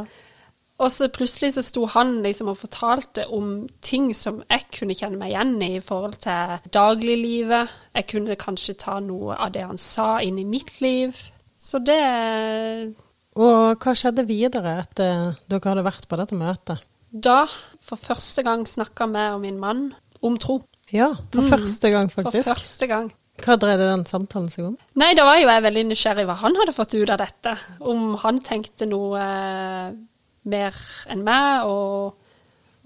Og 0.75 0.91
så 0.91 1.07
plutselig 1.07 1.53
så 1.55 1.61
sto 1.63 1.85
han 1.87 2.17
liksom 2.23 2.49
og 2.51 2.57
fortalte 2.59 3.23
om 3.31 3.67
ting 3.81 4.09
som 4.15 4.41
jeg 4.51 4.65
kunne 4.75 4.95
kjenne 4.97 5.15
meg 5.21 5.31
igjen 5.31 5.53
i 5.63 5.69
i 5.77 5.83
forhold 5.83 6.17
til 6.25 6.57
dagliglivet. 6.75 7.71
Jeg 7.95 8.07
kunne 8.11 8.35
kanskje 8.35 8.75
ta 8.83 8.97
noe 8.99 9.37
av 9.39 9.53
det 9.55 9.63
han 9.63 9.79
sa 9.79 10.17
inn 10.19 10.39
i 10.41 10.43
mitt 10.43 10.73
liv. 10.83 11.15
Så 11.55 11.79
det 11.79 12.01
Og 13.39 13.79
hva 13.79 13.93
skjedde 13.95 14.27
videre 14.27 14.77
etter 14.83 15.33
dere 15.47 15.71
hadde 15.71 15.87
vært 15.87 16.07
på 16.11 16.19
dette 16.19 16.35
møtet? 16.35 16.83
Da, 17.11 17.45
for 17.79 17.95
første 17.95 18.43
gang, 18.43 18.65
snakka 18.67 19.07
jeg 19.15 19.33
og 19.33 19.41
min 19.41 19.59
mann 19.59 19.93
om 20.21 20.35
tro. 20.37 20.59
Ja, 20.91 21.13
for 21.31 21.41
Mm. 21.41 21.49
første 21.49 21.89
gang, 21.91 22.09
faktisk. 22.11 22.43
For 22.49 22.53
første 22.53 22.87
gang. 22.87 23.13
Hva 23.43 23.57
dreide 23.59 23.89
den 23.89 24.05
samtalen 24.07 24.51
seg 24.51 24.69
om? 24.69 24.75
Nei, 25.01 25.11
da 25.17 25.25
var 25.27 25.39
jo 25.41 25.49
jeg 25.49 25.63
veldig 25.65 25.85
nysgjerrig 25.89 26.27
hva 26.29 26.37
han 26.39 26.55
hadde 26.59 26.75
fått 26.75 26.95
ut 26.95 27.11
av 27.11 27.19
dette. 27.19 27.55
Om 27.83 28.13
han 28.23 28.39
tenkte 28.45 28.87
noe 28.87 29.19
eh, 29.19 29.95
mer 30.51 30.77
enn 31.11 31.23
meg, 31.25 31.67
og, 31.67 32.15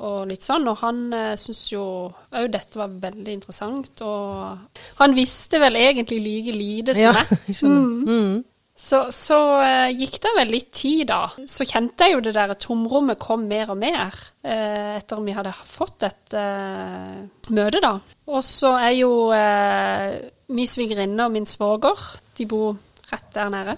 og 0.01 0.19
litt 0.29 0.45
sånn. 0.45 0.65
Og 0.71 0.79
han 0.81 1.03
eh, 1.13 1.33
syntes 1.39 1.65
jo 1.73 1.83
òg 2.09 2.49
dette 2.53 2.81
var 2.81 2.95
veldig 3.05 3.35
interessant. 3.35 4.01
Og 4.05 4.79
han 5.03 5.17
visste 5.17 5.61
vel 5.61 5.77
egentlig 5.79 6.21
like 6.25 6.55
lite 6.55 6.97
som 6.97 7.03
Ja, 7.09 7.17
meg. 7.19 7.35
Mm. 7.69 8.07
Mm. 8.09 8.39
Så, 8.79 9.01
så 9.11 9.37
eh, 9.59 9.89
gikk 9.91 10.21
det 10.23 10.29
vel 10.37 10.53
litt 10.55 10.69
tid, 10.71 11.09
da. 11.09 11.25
Så 11.51 11.65
kjente 11.67 12.07
jeg 12.07 12.15
jo 12.15 12.21
det 12.23 12.31
der 12.37 12.53
tomrommet 12.55 13.19
kom 13.19 13.43
mer 13.49 13.73
og 13.73 13.77
mer 13.81 14.15
eh, 14.39 14.95
etter 14.95 15.19
vi 15.25 15.35
hadde 15.35 15.51
fått 15.67 16.05
et 16.07 16.35
eh, 16.39 17.17
møte, 17.51 17.81
da. 17.83 17.97
Og 18.31 18.39
så 18.47 18.71
er 18.79 18.93
jo 18.95 19.11
eh, 19.35 20.13
min 20.49 20.69
svigerinne 20.69 21.25
og 21.27 21.33
min 21.33 21.47
svoger 21.47 21.99
De 22.37 22.45
bor 22.49 22.77
rett 23.09 23.29
der 23.33 23.49
nede. 23.49 23.75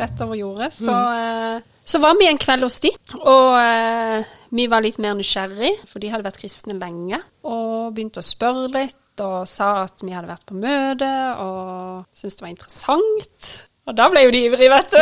Rett 0.00 0.20
over 0.24 0.38
jordet. 0.38 0.72
Så, 0.74 0.92
eh, 0.92 1.60
så 1.84 1.98
var 2.00 2.16
vi 2.18 2.28
en 2.30 2.38
kveld 2.40 2.64
hos 2.64 2.80
de, 2.80 2.90
og 3.18 3.58
eh, 3.60 4.24
vi 4.56 4.66
var 4.70 4.80
litt 4.84 4.98
mer 4.98 5.14
nysgjerrig, 5.18 5.74
for 5.88 6.00
de 6.00 6.10
hadde 6.10 6.24
vært 6.24 6.40
kristne 6.40 6.78
lenge. 6.78 7.20
Og 7.44 7.92
begynte 7.94 8.22
å 8.22 8.26
spørre 8.26 8.70
litt, 8.72 8.96
og 9.20 9.44
sa 9.48 9.82
at 9.84 10.00
vi 10.00 10.14
hadde 10.16 10.30
vært 10.30 10.46
på 10.48 10.56
møte, 10.56 11.10
og 11.44 12.06
syntes 12.16 12.38
det 12.38 12.46
var 12.46 12.54
interessant. 12.54 13.50
Og 13.90 13.98
da 13.98 14.08
ble 14.12 14.24
jo 14.24 14.32
de 14.32 14.42
ivrige, 14.48 14.70
vet 14.72 14.90
du. 14.96 15.00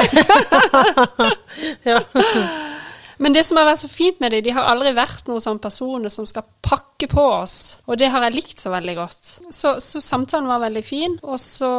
Ja. 1.92 2.02
Men 3.18 3.34
det 3.34 3.44
som 3.46 3.58
har 3.58 3.66
vært 3.66 3.82
så 3.82 3.90
fint 3.90 4.20
med 4.22 4.32
dem, 4.34 4.44
de 4.46 4.54
har 4.54 4.68
aldri 4.70 4.92
vært 4.96 5.26
noen 5.28 5.42
sånne 5.42 5.62
personer 5.62 6.12
som 6.12 6.26
skal 6.28 6.46
pakke 6.62 7.08
på 7.10 7.22
oss. 7.22 7.56
Og 7.90 7.98
det 7.98 8.10
har 8.12 8.22
jeg 8.26 8.36
likt 8.36 8.62
så 8.62 8.70
veldig 8.72 8.94
godt. 8.98 9.30
Så, 9.50 9.74
så 9.82 10.02
samtalen 10.04 10.50
var 10.50 10.62
veldig 10.62 10.84
fin. 10.86 11.18
Og 11.26 11.38
så 11.42 11.70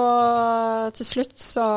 til 0.96 1.08
slutt 1.08 1.36
så 1.40 1.68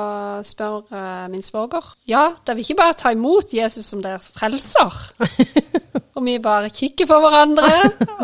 spør 0.47 0.83
eh, 0.91 1.27
min 1.33 1.47
svoger 1.47 1.93
Ja, 2.11 2.33
da 2.47 2.57
vil 2.57 2.67
ikke 2.67 2.81
bare 2.83 2.99
ta 2.99 3.15
imot 3.15 3.55
Jesus 3.55 3.87
som 3.93 4.03
deres 4.03 4.31
frelser. 4.35 4.99
og 6.13 6.25
vi 6.27 6.35
bare 6.43 6.69
kikker 6.73 7.09
på 7.09 7.19
hverandre 7.25 7.69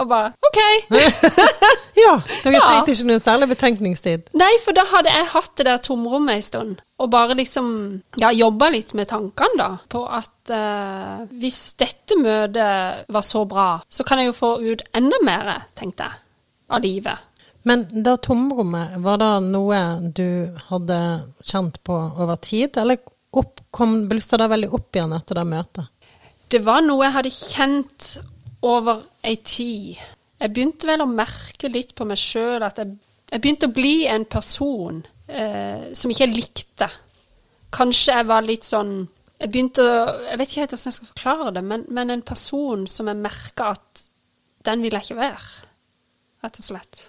og 0.01 0.05
bare 0.11 0.33
OK. 0.45 0.59
ja, 2.05 2.15
dere 2.45 2.61
trengte 2.61 2.93
ikke 2.93 3.09
noen 3.09 3.23
særlig 3.23 3.49
betenkningstid. 3.55 4.29
Nei, 4.39 4.51
for 4.65 4.77
da 4.77 4.85
hadde 4.91 5.15
jeg 5.15 5.31
hatt 5.33 5.55
det 5.57 5.69
der 5.71 5.81
tomrommet 5.85 6.39
en 6.39 6.45
stund. 6.45 6.83
Og 6.99 7.11
bare 7.13 7.37
liksom 7.39 7.71
ja, 8.21 8.33
jobba 8.35 8.71
litt 8.75 8.93
med 8.99 9.09
tankene, 9.11 9.57
da. 9.61 9.71
På 9.89 10.05
at 10.11 10.53
uh, 10.53 11.25
hvis 11.41 11.63
dette 11.81 12.19
møtet 12.21 13.09
var 13.09 13.27
så 13.27 13.45
bra, 13.49 13.71
så 13.89 14.05
kan 14.05 14.21
jeg 14.21 14.33
jo 14.33 14.37
få 14.37 14.53
ut 14.65 14.85
enda 14.99 15.23
mer, 15.25 15.55
tenkte 15.79 16.11
jeg, 16.11 16.23
av 16.69 16.85
livet. 16.85 17.29
Men 17.69 17.87
da 18.05 18.17
tomrommet, 18.21 18.99
var 19.05 19.21
det 19.21 19.33
noe 19.49 19.79
du 20.17 20.49
hadde 20.71 20.99
kjent 21.45 21.81
på 21.85 21.97
over 22.17 22.39
tid, 22.41 22.77
eller 22.81 23.01
opp, 23.37 23.61
kom, 23.71 24.07
blussa 24.09 24.39
det 24.41 24.49
veldig 24.53 24.71
opp 24.77 24.97
igjen 24.97 25.15
etter 25.17 25.41
det 25.41 25.47
møtet? 25.49 25.91
Det 26.49 26.61
var 26.65 26.81
noe 26.85 27.05
jeg 27.05 27.15
hadde 27.17 27.35
kjent 27.35 28.07
over 28.65 29.03
ei 29.27 29.37
tid. 29.45 29.99
Jeg 30.39 30.55
begynte 30.55 30.89
vel 30.89 31.03
å 31.05 31.11
merke 31.11 31.71
litt 31.73 31.95
på 31.99 32.07
meg 32.09 32.21
sjøl 32.21 32.65
at 32.65 32.81
jeg, 32.81 32.95
jeg 33.29 33.43
begynte 33.43 33.69
å 33.69 33.75
bli 33.75 34.07
en 34.09 34.25
person 34.31 35.03
eh, 35.27 35.91
som 35.93 36.11
ikke 36.11 36.25
jeg 36.25 36.37
likte. 36.37 36.89
Kanskje 37.75 38.17
jeg 38.17 38.29
var 38.31 38.47
litt 38.47 38.65
sånn 38.65 38.93
Jeg 39.39 39.51
begynte 39.53 39.85
å 39.85 39.97
Jeg 40.25 40.39
vet 40.41 40.49
ikke 40.49 40.63
helt 40.63 40.73
hvordan 40.73 40.89
jeg 40.89 40.97
skal 40.97 41.11
forklare 41.11 41.51
det, 41.59 41.63
men, 41.69 41.85
men 41.95 42.11
en 42.15 42.25
person 42.27 42.87
som 42.89 43.11
jeg 43.11 43.21
merka 43.21 43.75
at 43.77 44.05
den 44.67 44.83
vil 44.83 44.97
jeg 44.97 45.09
ikke 45.09 45.21
være. 45.21 45.67
Rett 46.45 46.61
og 46.63 46.65
slett. 46.67 47.03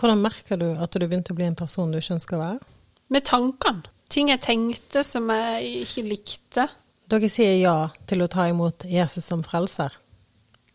Hvordan 0.00 0.22
merker 0.22 0.60
du 0.60 0.68
at 0.70 0.94
du 0.94 1.04
begynte 1.04 1.34
å 1.34 1.38
bli 1.38 1.48
en 1.48 1.58
person 1.58 1.90
du 1.90 1.98
ikke 1.98 2.16
ønsker 2.16 2.38
å 2.38 2.44
være? 2.44 2.70
Med 3.10 3.26
tankene. 3.28 3.96
Ting 4.10 4.30
jeg 4.32 4.42
tenkte 4.42 5.02
som 5.06 5.28
jeg 5.30 5.84
ikke 5.84 6.06
likte. 6.06 6.64
Dere 7.10 7.30
sier 7.32 7.56
ja 7.58 7.76
til 8.06 8.22
å 8.22 8.30
ta 8.30 8.46
imot 8.50 8.86
Jesus 8.86 9.26
som 9.26 9.42
frelser. 9.46 9.94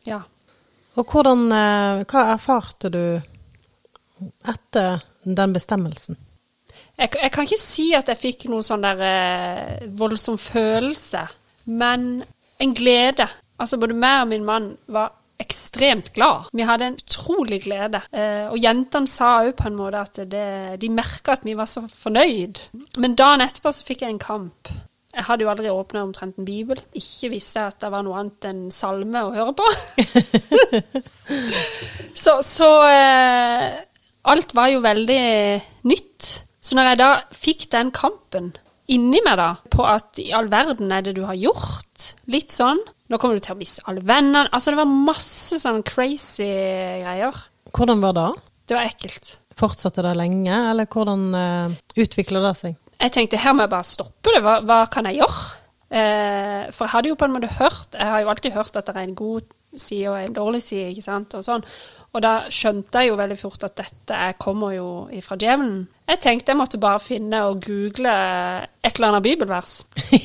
Ja. 0.07 0.21
Og 0.95 1.07
hvordan, 1.11 1.47
eh, 1.51 2.03
hva 2.03 2.27
erfarte 2.33 2.91
du 2.91 3.21
etter 4.47 5.03
den 5.23 5.55
bestemmelsen? 5.55 6.17
Jeg, 6.95 7.11
jeg 7.21 7.31
kan 7.31 7.47
ikke 7.47 7.59
si 7.59 7.89
at 7.95 8.07
jeg 8.11 8.19
fikk 8.19 8.47
noen 8.51 8.63
sånn 8.63 8.83
der 8.83 9.03
eh, 9.03 9.87
voldsom 9.99 10.37
følelse, 10.39 11.25
men 11.65 12.23
en 12.59 12.73
glede. 12.75 13.27
Altså 13.59 13.79
både 13.79 13.95
meg 13.95 14.23
og 14.23 14.31
min 14.31 14.47
mann 14.47 14.73
var 14.91 15.13
ekstremt 15.39 16.13
glad. 16.15 16.47
Vi 16.55 16.63
hadde 16.63 16.87
en 16.91 16.97
utrolig 16.99 17.61
glede. 17.65 17.99
Eh, 18.15 18.47
og 18.47 18.59
jentene 18.59 19.11
sa 19.11 19.37
òg 19.43 19.55
på 19.59 19.67
en 19.67 19.79
måte 19.79 20.03
at 20.03 20.19
det, 20.31 20.47
de 20.79 20.91
merka 20.91 21.35
at 21.35 21.43
vi 21.47 21.55
var 21.59 21.67
så 21.67 21.83
fornøyd. 21.91 22.61
Men 23.03 23.17
dagen 23.19 23.43
etterpå 23.43 23.75
så 23.75 23.87
fikk 23.87 24.05
jeg 24.05 24.15
en 24.15 24.23
kamp. 24.23 24.71
Jeg 25.15 25.23
hadde 25.29 25.45
jo 25.45 25.49
aldri 25.51 25.71
åpna 25.71 26.03
omtrent 26.03 26.39
en 26.39 26.47
bibel. 26.47 26.79
Ikke 26.97 27.31
visste 27.31 27.61
jeg 27.61 27.71
at 27.71 27.79
det 27.85 27.91
var 27.93 28.03
noe 28.03 28.19
annet 28.19 28.47
enn 28.49 28.65
salme 28.75 29.21
å 29.23 29.31
høre 29.31 29.53
på. 29.55 29.67
så 32.25 32.41
så 32.43 32.69
eh, 32.89 33.77
alt 34.27 34.51
var 34.57 34.73
jo 34.73 34.83
veldig 34.83 35.23
nytt. 35.87 36.31
Så 36.59 36.75
når 36.75 36.91
jeg 36.91 36.99
da 36.99 37.09
fikk 37.37 37.67
den 37.71 37.93
kampen 37.95 38.51
inni 38.91 39.21
meg 39.25 39.37
da, 39.39 39.51
på 39.71 39.85
at 39.87 40.19
i 40.21 40.31
all 40.35 40.49
verden 40.51 40.91
er 40.93 41.05
det 41.05 41.15
du 41.17 41.23
har 41.25 41.37
gjort, 41.37 42.11
litt 42.29 42.53
sånn, 42.53 42.81
nå 43.09 43.19
kommer 43.21 43.37
du 43.37 43.45
til 43.45 43.55
å 43.55 43.59
miste 43.59 43.85
alle 43.89 44.03
vennene, 44.05 44.49
altså 44.51 44.73
det 44.73 44.81
var 44.81 44.91
masse 44.91 45.59
sånn 45.61 45.83
crazy 45.85 46.49
greier. 47.01 47.39
Hvordan 47.75 48.01
var 48.03 48.17
det? 48.17 48.29
Det 48.65 48.77
var 48.77 48.89
ekkelt. 48.89 49.37
Fortsatte 49.55 50.03
det 50.05 50.15
lenge, 50.17 50.57
eller 50.71 50.89
hvordan 50.89 51.27
uh, 51.37 51.75
utvikla 52.01 52.41
det 52.47 52.55
seg? 52.59 52.77
Jeg 53.01 53.11
tenkte 53.11 53.39
her 53.41 53.53
må 53.53 53.65
jeg 53.65 53.73
bare 53.73 53.87
stoppe 53.87 54.33
det, 54.33 54.41
hva, 54.45 54.59
hva 54.65 54.79
kan 54.91 55.07
jeg 55.09 55.19
gjøre? 55.21 55.43
Eh, 55.95 56.71
for 56.73 56.85
jeg 56.85 56.93
hadde 56.95 57.11
jo 57.11 57.17
på 57.19 57.27
en 57.27 57.35
måte 57.35 57.51
hørt, 57.59 57.93
jeg 57.93 58.09
har 58.09 58.23
jo 58.23 58.31
alltid 58.31 58.55
hørt 58.55 58.79
at 58.79 58.87
det 58.87 58.95
er 58.95 59.05
en 59.05 59.17
god 59.17 59.53
side 59.77 60.09
og 60.09 60.17
en 60.17 60.35
dårlig 60.35 60.61
side, 60.63 60.89
ikke 60.93 61.05
sant, 61.05 61.35
og 61.37 61.45
sånn. 61.45 61.65
Og 62.15 62.23
da 62.23 62.45
skjønte 62.53 63.01
jeg 63.03 63.11
jo 63.11 63.17
veldig 63.19 63.35
fort 63.39 63.65
at 63.67 63.75
dette 63.75 64.17
kommer 64.39 64.71
jo 64.71 64.89
ifra 65.11 65.35
djevelen. 65.39 65.81
Jeg 66.07 66.21
tenkte 66.23 66.53
jeg 66.53 66.59
måtte 66.59 66.79
bare 66.79 67.01
finne 67.03 67.41
og 67.49 67.63
google 67.65 68.11
et 68.85 68.93
eller 68.93 69.09
annet 69.09 69.25
bibelvers. 69.25 69.73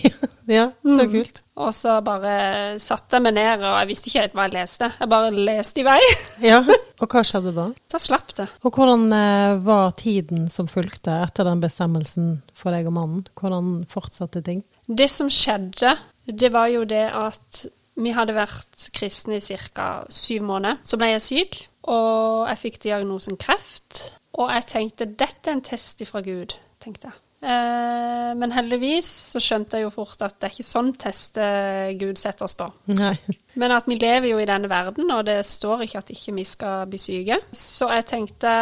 ja, 0.50 0.68
så 0.87 1.06
kult. 1.11 1.40
Og 1.61 1.73
så 1.75 1.97
bare 2.04 2.35
satte 2.80 3.18
jeg 3.18 3.25
meg 3.25 3.35
ned, 3.37 3.64
og 3.64 3.75
jeg 3.80 3.88
visste 3.90 4.11
ikke 4.11 4.23
helt 4.23 4.37
hva 4.38 4.47
jeg 4.47 4.54
leste. 4.54 4.90
Jeg 5.00 5.11
bare 5.11 5.32
leste 5.35 5.82
i 5.82 5.87
vei. 5.88 5.99
Ja, 6.50 6.62
Og 7.00 7.11
hva 7.11 7.20
skjedde 7.26 7.50
da? 7.56 7.66
Da 7.92 7.99
slapp 8.00 8.30
det. 8.38 8.47
Og 8.64 8.76
hvordan 8.76 9.11
eh, 9.12 9.59
var 9.66 9.90
tiden 9.99 10.47
som 10.52 10.70
fulgte 10.70 11.18
etter 11.26 11.49
den 11.49 11.61
bestemmelsen 11.64 12.30
for 12.56 12.73
deg 12.76 12.87
og 12.88 12.97
mannen? 12.97 13.26
Hvordan 13.40 13.82
fortsatte 13.90 14.44
ting? 14.47 14.62
Det 14.87 15.11
som 15.11 15.28
skjedde, 15.32 15.97
det 16.30 16.52
var 16.54 16.70
jo 16.73 16.87
det 16.88 17.09
at 17.12 17.64
vi 18.00 18.12
hadde 18.16 18.37
vært 18.37 18.88
kristne 18.97 19.40
i 19.40 19.59
ca. 19.75 19.90
syv 20.09 20.47
måneder. 20.49 20.80
Så 20.88 20.97
ble 21.00 21.11
jeg 21.12 21.25
syk, 21.25 21.59
og 21.88 22.49
jeg 22.50 22.62
fikk 22.66 22.82
diagnosen 22.84 23.40
kreft. 23.40 24.10
Og 24.40 24.52
jeg 24.52 24.68
tenkte 24.70 25.10
dette 25.10 25.50
er 25.50 25.58
en 25.58 25.64
test 25.64 26.00
ifra 26.04 26.22
Gud, 26.25 26.54
tenkte 26.82 27.10
jeg. 27.10 27.18
Eh, 27.40 28.32
men 28.37 28.52
heldigvis 28.52 29.08
så 29.32 29.40
skjønte 29.40 29.78
jeg 29.78 29.87
jo 29.87 29.92
fort 29.94 30.20
at 30.26 30.34
det 30.37 30.50
er 30.50 30.52
ikke 30.52 30.66
sånn 30.66 30.90
test 31.00 31.38
eh, 31.40 31.94
Gud 31.96 32.20
setter 32.20 32.44
oss 32.44 32.54
på. 32.58 32.66
Nei. 32.92 33.14
Men 33.60 33.72
at 33.72 33.88
vi 33.88 33.96
lever 33.96 34.28
jo 34.28 34.40
i 34.42 34.49
denne 34.49 34.68
verden, 34.70 35.08
og 35.14 35.25
det 35.28 35.38
står 35.49 35.87
ikke 35.87 36.02
at 36.02 36.12
ikke 36.12 36.34
vi 36.37 36.44
skal 36.49 36.84
bli 36.90 37.00
syke. 37.00 37.40
Så 37.56 37.88
jeg 37.94 38.06
tenkte 38.12 38.52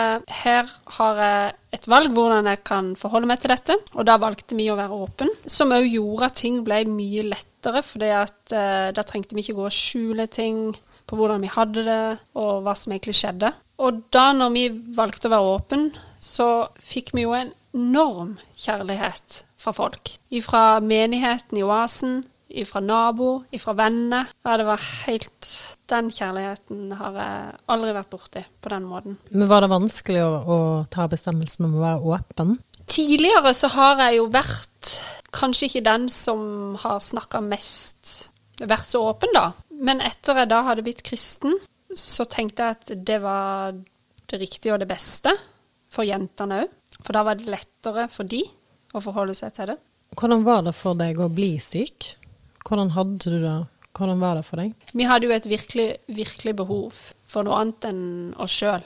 her 0.44 0.70
har 0.98 1.22
jeg 1.24 1.56
et 1.74 1.90
valg 1.90 2.14
hvordan 2.14 2.48
jeg 2.48 2.62
kan 2.70 2.94
forholde 2.96 3.28
meg 3.28 3.42
til 3.42 3.52
dette, 3.52 3.76
og 3.98 4.06
da 4.08 4.16
valgte 4.22 4.56
vi 4.56 4.70
å 4.70 4.78
være 4.78 5.02
åpen. 5.02 5.34
Som 5.50 5.74
òg 5.74 5.90
gjorde 5.90 6.30
at 6.30 6.38
ting 6.44 6.62
ble 6.64 6.84
mye 6.88 7.26
lettere, 7.32 7.82
for 7.84 8.00
uh, 8.00 8.88
da 8.94 9.04
trengte 9.04 9.36
vi 9.36 9.44
ikke 9.44 9.58
gå 9.58 9.66
og 9.66 9.74
skjule 9.74 10.28
ting 10.32 10.70
på 11.08 11.18
hvordan 11.18 11.44
vi 11.44 11.52
hadde 11.52 11.84
det, 11.86 12.02
og 12.38 12.62
hva 12.66 12.74
som 12.76 12.94
egentlig 12.94 13.16
skjedde. 13.18 13.52
Og 13.82 14.02
da 14.14 14.30
når 14.34 14.54
vi 14.54 14.64
valgte 14.96 15.30
å 15.30 15.34
være 15.34 15.52
åpen, 15.54 15.88
så 16.20 16.68
fikk 16.82 17.14
vi 17.14 17.24
jo 17.24 17.36
en 17.36 17.52
enorm 17.76 18.36
kjærlighet 18.58 19.42
fra 19.60 19.74
folk. 19.76 20.16
Fra 20.44 20.80
menigheten 20.82 21.60
i 21.60 21.64
Oasen, 21.66 22.20
fra 22.66 22.80
nabo, 22.80 23.42
fra 23.60 23.74
venner. 23.76 24.30
Ja, 24.44 24.56
det 24.56 24.66
var 24.68 24.84
helt 25.06 25.50
Den 25.88 26.10
kjærligheten 26.12 26.90
har 26.92 27.14
jeg 27.16 27.52
aldri 27.72 27.92
vært 27.96 28.10
borti 28.12 28.42
på 28.60 28.68
den 28.68 28.84
måten. 28.84 29.14
Men 29.32 29.48
Var 29.48 29.64
det 29.64 29.70
vanskelig 29.72 30.20
å, 30.20 30.32
å 30.44 30.58
ta 30.92 31.06
bestemmelsen 31.08 31.64
om 31.64 31.78
å 31.78 31.84
være 31.84 32.12
åpen? 32.12 32.58
Tidligere 32.88 33.54
så 33.56 33.70
har 33.72 34.02
jeg 34.04 34.18
jo 34.18 34.26
vært 34.32 34.90
kanskje 35.32 35.68
ikke 35.68 35.84
den 35.86 36.08
som 36.12 36.76
har 36.82 37.00
snakka 37.04 37.40
mest 37.44 38.28
vært 38.58 38.88
så 38.88 39.00
åpen, 39.08 39.32
da. 39.32 39.52
Men 39.78 40.02
etter 40.02 40.42
jeg 40.42 40.50
da 40.50 40.62
hadde 40.66 40.84
blitt 40.86 41.04
kristen, 41.06 41.54
så 41.94 42.26
tenkte 42.28 42.64
jeg 42.66 42.76
at 42.76 43.06
det 43.06 43.18
var 43.22 43.76
det 44.28 44.40
riktige 44.42 44.74
og 44.74 44.82
det 44.82 44.90
beste 44.90 45.32
for 45.92 46.06
jentene 46.06 46.64
òg. 46.64 46.74
For 46.98 47.14
da 47.14 47.22
var 47.24 47.38
det 47.38 47.46
lettere 47.46 48.08
for 48.10 48.26
de 48.28 48.42
å 48.96 49.02
forholde 49.02 49.36
seg 49.38 49.54
til 49.54 49.72
det. 49.72 49.76
Hvordan 50.18 50.42
var 50.46 50.64
det 50.66 50.74
for 50.74 50.98
deg 50.98 51.20
å 51.22 51.28
bli 51.30 51.52
syk? 51.62 52.14
Hvordan 52.66 52.90
hadde 52.96 53.30
du 53.30 53.38
det? 53.44 53.56
Hvordan 53.94 54.20
var 54.22 54.38
det 54.38 54.44
for 54.46 54.60
deg? 54.60 54.74
Vi 54.94 55.06
hadde 55.06 55.28
jo 55.28 55.34
et 55.34 55.46
virkelig, 55.48 55.88
virkelig 56.10 56.54
behov 56.58 56.98
for 57.30 57.46
noe 57.46 57.62
annet 57.62 57.88
enn 57.88 58.02
oss 58.38 58.54
sjøl 58.58 58.84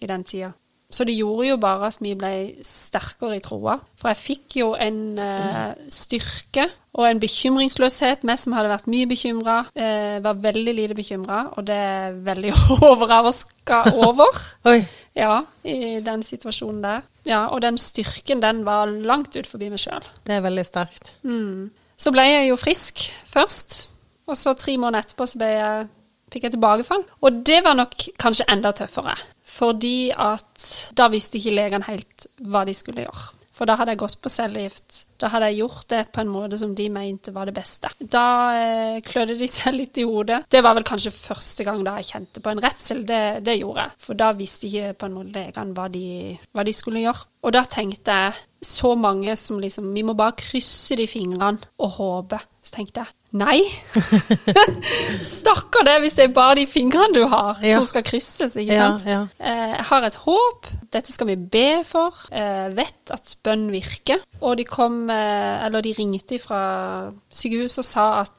i 0.00 0.08
den 0.10 0.24
tida. 0.28 0.52
Så 0.90 1.04
det 1.04 1.16
gjorde 1.16 1.48
jo 1.48 1.56
bare 1.58 1.88
at 1.90 1.98
vi 2.00 2.12
ble 2.18 2.32
sterkere 2.64 3.36
i 3.36 3.42
troa. 3.42 3.74
For 3.98 4.12
jeg 4.12 4.20
fikk 4.20 4.56
jo 4.60 4.68
en 4.78 5.18
eh, 5.18 5.72
styrke 5.90 6.68
og 6.96 7.08
en 7.08 7.20
bekymringsløshet. 7.20 8.22
Vi 8.22 8.36
som 8.38 8.54
hadde 8.54 8.70
vært 8.70 8.86
mye 8.90 9.08
bekymra, 9.10 9.56
eh, 9.74 10.18
var 10.22 10.38
veldig 10.44 10.76
lite 10.78 10.96
bekymra, 10.96 11.40
og 11.56 11.66
det 11.66 11.80
er 11.88 12.20
veldig 12.28 12.54
overraska 12.92 13.82
over. 13.96 14.38
Oi. 14.70 14.78
Ja, 15.16 15.40
i 15.66 15.98
den 16.06 16.22
situasjonen 16.22 16.84
der. 16.84 17.10
Ja, 17.26 17.46
og 17.50 17.64
den 17.66 17.80
styrken, 17.82 18.44
den 18.44 18.62
var 18.68 18.86
langt 18.86 19.34
ut 19.36 19.50
forbi 19.50 19.72
meg 19.72 19.82
sjøl. 19.82 20.06
Det 20.26 20.38
er 20.38 20.46
veldig 20.46 20.66
sterkt. 20.68 21.16
Mm. 21.26 21.72
Så 21.98 22.12
ble 22.14 22.28
jeg 22.28 22.50
jo 22.52 22.60
frisk 22.60 23.08
først, 23.26 23.86
og 24.28 24.38
så 24.38 24.54
tre 24.58 24.76
måneder 24.78 25.06
etterpå 25.06 25.26
så 25.26 25.40
ble 25.40 25.54
jeg 25.54 25.86
fikk 26.32 26.46
jeg 26.46 26.56
tilbakefall. 26.56 27.02
Og 27.24 27.42
det 27.46 27.62
var 27.64 27.78
nok 27.78 27.94
kanskje 28.20 28.46
enda 28.52 28.72
tøffere. 28.76 29.16
Fordi 29.46 30.10
at 30.10 30.68
da 30.98 31.08
visste 31.12 31.38
ikke 31.38 31.54
legene 31.54 31.86
helt 31.86 32.26
hva 32.42 32.64
de 32.66 32.74
skulle 32.76 33.06
gjøre. 33.06 33.32
For 33.56 33.68
da 33.68 33.78
hadde 33.78 33.94
jeg 33.94 34.02
gått 34.02 34.18
på 34.20 34.30
cellegift. 34.32 34.98
Da 35.16 35.30
hadde 35.32 35.48
jeg 35.48 35.62
gjort 35.62 35.86
det 35.88 36.02
på 36.12 36.20
en 36.20 36.28
måte 36.28 36.58
som 36.60 36.74
de 36.76 36.90
mente 36.92 37.32
var 37.32 37.48
det 37.48 37.54
beste. 37.56 37.88
Da 38.00 38.26
eh, 38.52 38.98
klødde 39.06 39.38
de 39.40 39.48
seg 39.48 39.76
litt 39.78 39.96
i 40.02 40.04
hodet. 40.04 40.42
Det 40.52 40.60
var 40.64 40.76
vel 40.76 40.84
kanskje 40.86 41.14
første 41.14 41.64
gang 41.64 41.80
da 41.86 41.96
jeg 41.96 42.10
kjente 42.10 42.42
på 42.44 42.52
en 42.52 42.60
redsel. 42.60 43.00
Det, 43.08 43.22
det 43.46 43.56
gjorde 43.62 43.86
jeg. 43.86 43.96
For 44.08 44.20
da 44.20 44.32
visste 44.36 44.68
ikke 44.68 44.92
på 45.00 45.08
en 45.08 45.16
måte 45.16 45.38
legene 45.38 45.72
hva 45.76 45.86
hva 45.86 46.66
de 46.66 46.76
skulle 46.76 47.06
gjøre. 47.06 47.24
Og 47.46 47.56
da 47.56 47.64
tenkte 47.70 48.20
jeg 48.20 48.36
så 48.66 48.94
mange 48.98 49.36
som 49.38 49.60
liksom 49.62 49.92
Vi 49.94 50.02
må 50.02 50.16
bare 50.18 50.34
krysse 50.40 50.96
de 50.98 51.06
fingrene 51.08 51.70
og 51.78 51.96
håpe. 51.96 52.40
Så 52.60 52.76
tenkte 52.76 53.04
jeg 53.04 53.14
Nei. 53.36 53.60
Stakkar 55.26 55.84
det 55.86 55.96
hvis 56.04 56.16
det 56.18 56.24
er 56.28 56.34
bare 56.36 56.56
de 56.60 56.66
fingrene 56.70 57.14
du 57.14 57.26
har 57.30 57.58
Ja. 57.62 57.76
som 57.78 57.86
skal 57.86 58.02
krysses, 58.06 58.56
ikke 58.56 58.76
sant. 58.76 59.04
ja. 59.06 59.26
Eh, 59.40 59.74
Jeg 59.76 59.84
har 59.90 60.02
et 60.06 60.14
håp. 60.14 60.66
Dette 60.92 61.12
skal 61.12 61.26
vi 61.26 61.36
be 61.36 61.82
for. 61.84 62.14
Eh, 62.32 62.68
vet 62.76 63.10
at 63.10 63.36
bønn 63.44 63.70
virker. 63.72 64.22
Og 64.40 64.56
de 64.56 64.64
kom, 64.64 65.10
eh, 65.10 65.64
eller 65.66 65.80
de 65.82 65.92
ringte 65.98 66.38
fra 66.38 67.10
sykehuset 67.30 67.78
og 67.78 67.84
sa 67.84 68.20
at 68.20 68.32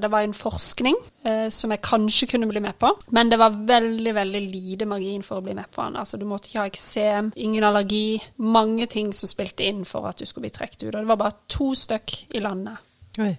det 0.00 0.10
var 0.10 0.20
en 0.24 0.32
forskning 0.34 0.94
som 1.50 1.70
jeg 1.70 1.82
kanskje 1.82 2.26
kunne 2.30 2.48
bli 2.48 2.60
med 2.60 2.78
på. 2.80 2.88
Men 3.12 3.28
det 3.28 3.38
var 3.38 3.50
veldig, 3.50 4.14
veldig 4.14 4.40
lite 4.50 4.86
margin 4.86 5.22
for 5.22 5.36
å 5.40 5.44
bli 5.44 5.52
med 5.54 5.66
på 5.70 5.84
den. 5.84 5.96
Altså 5.96 6.16
du 6.18 6.24
måtte 6.24 6.48
ikke 6.48 6.58
ha 6.62 6.66
eksem, 6.70 7.32
ingen 7.36 7.62
allergi. 7.64 8.20
Mange 8.38 8.86
ting 8.86 9.12
som 9.12 9.28
spilte 9.28 9.60
inn 9.68 9.84
for 9.84 10.08
at 10.08 10.16
du 10.18 10.24
skulle 10.24 10.48
bli 10.48 10.56
trukket 10.58 10.82
ut. 10.88 10.94
Og 10.94 11.00
det 11.02 11.06
var 11.08 11.16
bare 11.16 11.36
to 11.48 11.74
stykk 11.74 12.34
i 12.34 12.40
landet. 12.40 12.78
Oi. 13.18 13.36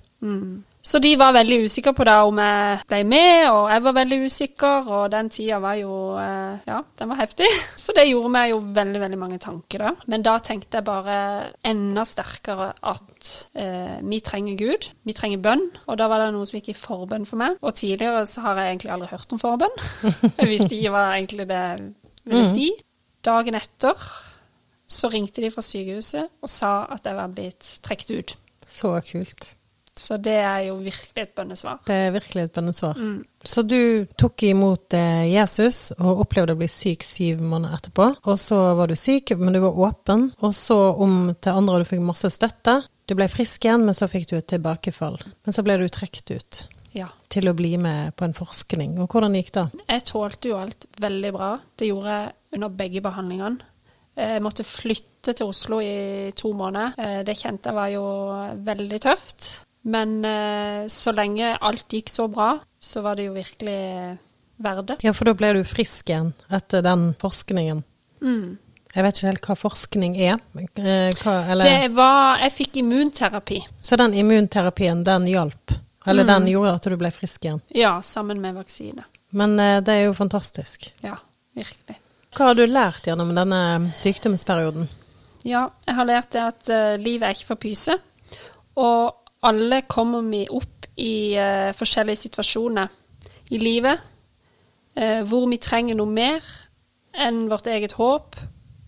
Så 0.82 0.98
de 0.98 1.12
var 1.20 1.36
veldig 1.36 1.60
usikre 1.68 1.94
på 1.94 2.06
da 2.08 2.16
om 2.26 2.40
jeg 2.42 2.80
ble 2.90 3.02
med, 3.06 3.44
og 3.52 3.68
jeg 3.70 3.84
var 3.86 3.96
veldig 4.00 4.18
usikker, 4.26 4.88
og 4.90 5.12
den 5.14 5.30
tida 5.30 5.60
var 5.62 5.78
jo 5.78 5.98
eh, 6.18 6.58
Ja, 6.66 6.80
den 6.98 7.12
var 7.12 7.20
heftig. 7.22 7.50
Så 7.84 7.94
det 7.98 8.08
gjorde 8.10 8.32
meg 8.34 8.50
jo 8.50 8.62
veldig, 8.74 9.02
veldig 9.04 9.20
mange 9.22 9.38
tanker 9.42 9.86
da. 9.86 9.92
Men 10.10 10.26
da 10.26 10.38
tenkte 10.42 10.80
jeg 10.80 10.88
bare 10.90 11.20
enda 11.68 12.06
sterkere 12.08 12.72
at 12.82 13.32
eh, 13.54 14.02
vi 14.02 14.22
trenger 14.26 14.58
Gud, 14.58 14.90
vi 15.06 15.18
trenger 15.18 15.44
bønn, 15.46 15.68
og 15.86 16.02
da 16.02 16.10
var 16.10 16.26
det 16.26 16.32
noe 16.34 16.50
som 16.50 16.58
gikk 16.58 16.74
i 16.74 16.78
forbønn 16.78 17.30
for 17.30 17.42
meg. 17.44 17.62
Og 17.62 17.78
tidligere 17.78 18.26
så 18.30 18.48
har 18.48 18.64
jeg 18.64 18.74
egentlig 18.74 18.96
aldri 18.98 19.14
hørt 19.14 19.38
om 19.38 19.42
forbønn. 19.42 19.80
jeg 20.42 20.50
visste 20.50 20.74
ikke 20.74 20.96
hva 20.98 21.06
egentlig 21.14 21.48
det 21.52 21.64
ville 22.26 22.50
si. 22.50 22.72
Dagen 23.22 23.58
etter 23.58 24.12
så 24.92 25.08
ringte 25.14 25.46
de 25.46 25.54
fra 25.54 25.64
sykehuset 25.64 26.42
og 26.42 26.52
sa 26.52 26.74
at 26.92 27.06
jeg 27.06 27.16
var 27.16 27.32
blitt 27.32 27.76
trukket 27.86 28.16
ut. 28.18 28.38
Så 28.68 28.98
kult. 29.06 29.54
Så 30.02 30.18
det 30.18 30.34
er 30.42 30.64
jo 30.66 30.78
virkelig 30.82 31.22
et 31.28 31.34
bønnesvar. 31.38 31.82
Det 31.86 31.94
er 32.08 32.14
virkelig 32.16 32.44
et 32.48 32.54
bønnesvar. 32.56 32.98
Mm. 32.98 33.20
Så 33.54 33.62
du 33.70 33.78
tok 34.18 34.44
imot 34.48 34.96
eh, 34.98 35.28
Jesus 35.30 35.92
og 36.00 36.24
opplevde 36.26 36.56
å 36.56 36.60
bli 36.60 36.70
syk 36.72 37.06
syv 37.06 37.42
måneder 37.46 37.78
etterpå. 37.78 38.08
Og 38.26 38.40
så 38.42 38.58
var 38.80 38.90
du 38.90 38.96
syk, 38.98 39.36
men 39.38 39.54
du 39.54 39.62
var 39.62 39.78
åpen. 39.88 40.32
Og 40.42 40.56
så 40.58 40.80
om 40.98 41.36
til 41.38 41.54
andre, 41.62 41.76
og 41.78 41.86
du 41.86 41.90
fikk 41.94 42.02
masse 42.10 42.34
støtte. 42.34 42.80
Du 43.10 43.14
ble 43.20 43.28
frisk 43.30 43.66
igjen, 43.68 43.86
men 43.86 43.98
så 43.98 44.08
fikk 44.10 44.30
du 44.32 44.38
et 44.40 44.48
tilbakefall. 44.56 45.20
Men 45.46 45.54
så 45.58 45.64
ble 45.68 45.78
du 45.82 45.88
trukket 45.92 46.32
ut 46.38 46.62
Ja. 46.98 47.08
til 47.30 47.48
å 47.48 47.54
bli 47.56 47.76
med 47.78 48.16
på 48.16 48.26
en 48.26 48.34
forskning. 48.36 48.98
Og 49.00 49.10
hvordan 49.14 49.36
gikk 49.38 49.52
det? 49.56 49.68
Jeg 49.88 50.04
tålte 50.10 50.50
jo 50.50 50.58
alt 50.60 50.86
veldig 51.00 51.32
bra. 51.38 51.52
Det 51.78 51.88
gjorde 51.92 52.16
jeg 52.18 52.34
under 52.58 52.70
begge 52.70 53.02
behandlingene. 53.06 53.68
Jeg 54.18 54.42
måtte 54.44 54.66
flytte 54.68 55.32
til 55.38 55.48
Oslo 55.48 55.78
i 55.80 56.32
to 56.36 56.52
måneder. 56.54 56.94
Eh, 57.00 57.24
Det 57.24 57.38
kjente 57.38 57.70
jeg 57.70 57.76
var 57.78 57.88
jo 57.94 58.04
veldig 58.66 59.00
tøft. 59.02 59.66
Men 59.82 60.26
eh, 60.26 60.88
så 60.92 61.14
lenge 61.16 61.56
alt 61.58 61.90
gikk 61.90 62.10
så 62.10 62.28
bra, 62.32 62.54
så 62.80 63.02
var 63.02 63.18
det 63.18 63.30
jo 63.30 63.34
virkelig 63.34 64.18
verdt 64.62 64.92
det. 64.92 64.98
Ja, 65.06 65.14
for 65.18 65.30
da 65.30 65.34
ble 65.38 65.54
du 65.58 65.64
frisk 65.66 66.12
igjen 66.12 66.34
etter 66.54 66.84
den 66.86 67.12
forskningen. 67.22 67.82
Mm. 68.22 68.60
Jeg 68.92 69.06
vet 69.06 69.18
ikke 69.18 69.30
helt 69.30 69.48
hva 69.48 69.56
forskning 69.56 70.18
er. 70.20 70.42
Eh, 70.60 71.14
Hva, 71.22 71.38
eller, 71.54 71.64
Det 71.64 71.94
var 71.96 72.42
Jeg 72.44 72.54
fikk 72.58 72.82
immunterapi. 72.84 73.62
Så 73.82 73.98
den 73.98 74.14
immunterapien, 74.20 75.04
den 75.08 75.30
hjalp? 75.32 75.74
Eller 76.06 76.26
den 76.26 76.48
gjorde 76.50 76.76
at 76.76 76.88
du 76.90 76.98
ble 76.98 77.12
frisk 77.14 77.46
igjen? 77.46 77.62
Ja, 77.78 78.00
sammen 78.02 78.42
med 78.42 78.58
vaksine. 78.58 79.06
Men 79.38 79.60
eh, 79.60 79.80
det 79.86 79.96
er 79.96 80.08
jo 80.10 80.16
fantastisk. 80.18 80.90
Ja, 81.06 81.16
virkelig. 81.56 81.98
Hva 82.36 82.52
har 82.52 82.58
du 82.58 82.66
lært 82.68 83.08
gjennom 83.08 83.34
denne 83.36 83.92
sykdomsperioden? 84.00 84.90
Ja, 85.48 85.66
jeg 85.88 85.98
har 85.98 86.08
lært 86.08 86.32
det 86.36 86.42
at 86.44 86.70
uh, 86.70 87.00
livet 87.02 87.26
er 87.28 87.36
ikke 87.36 87.50
for 87.50 87.60
pyse. 87.60 87.96
Og 88.80 89.21
alle 89.48 89.82
kommer 89.90 90.26
vi 90.30 90.46
opp 90.50 90.88
i 91.02 91.34
uh, 91.40 91.72
forskjellige 91.76 92.28
situasjoner 92.28 92.92
i 93.52 93.60
livet 93.62 94.02
uh, 94.98 95.22
hvor 95.28 95.48
vi 95.50 95.60
trenger 95.62 95.98
noe 95.98 96.10
mer 96.10 96.46
enn 97.12 97.48
vårt 97.52 97.68
eget 97.68 97.98
håp 98.00 98.40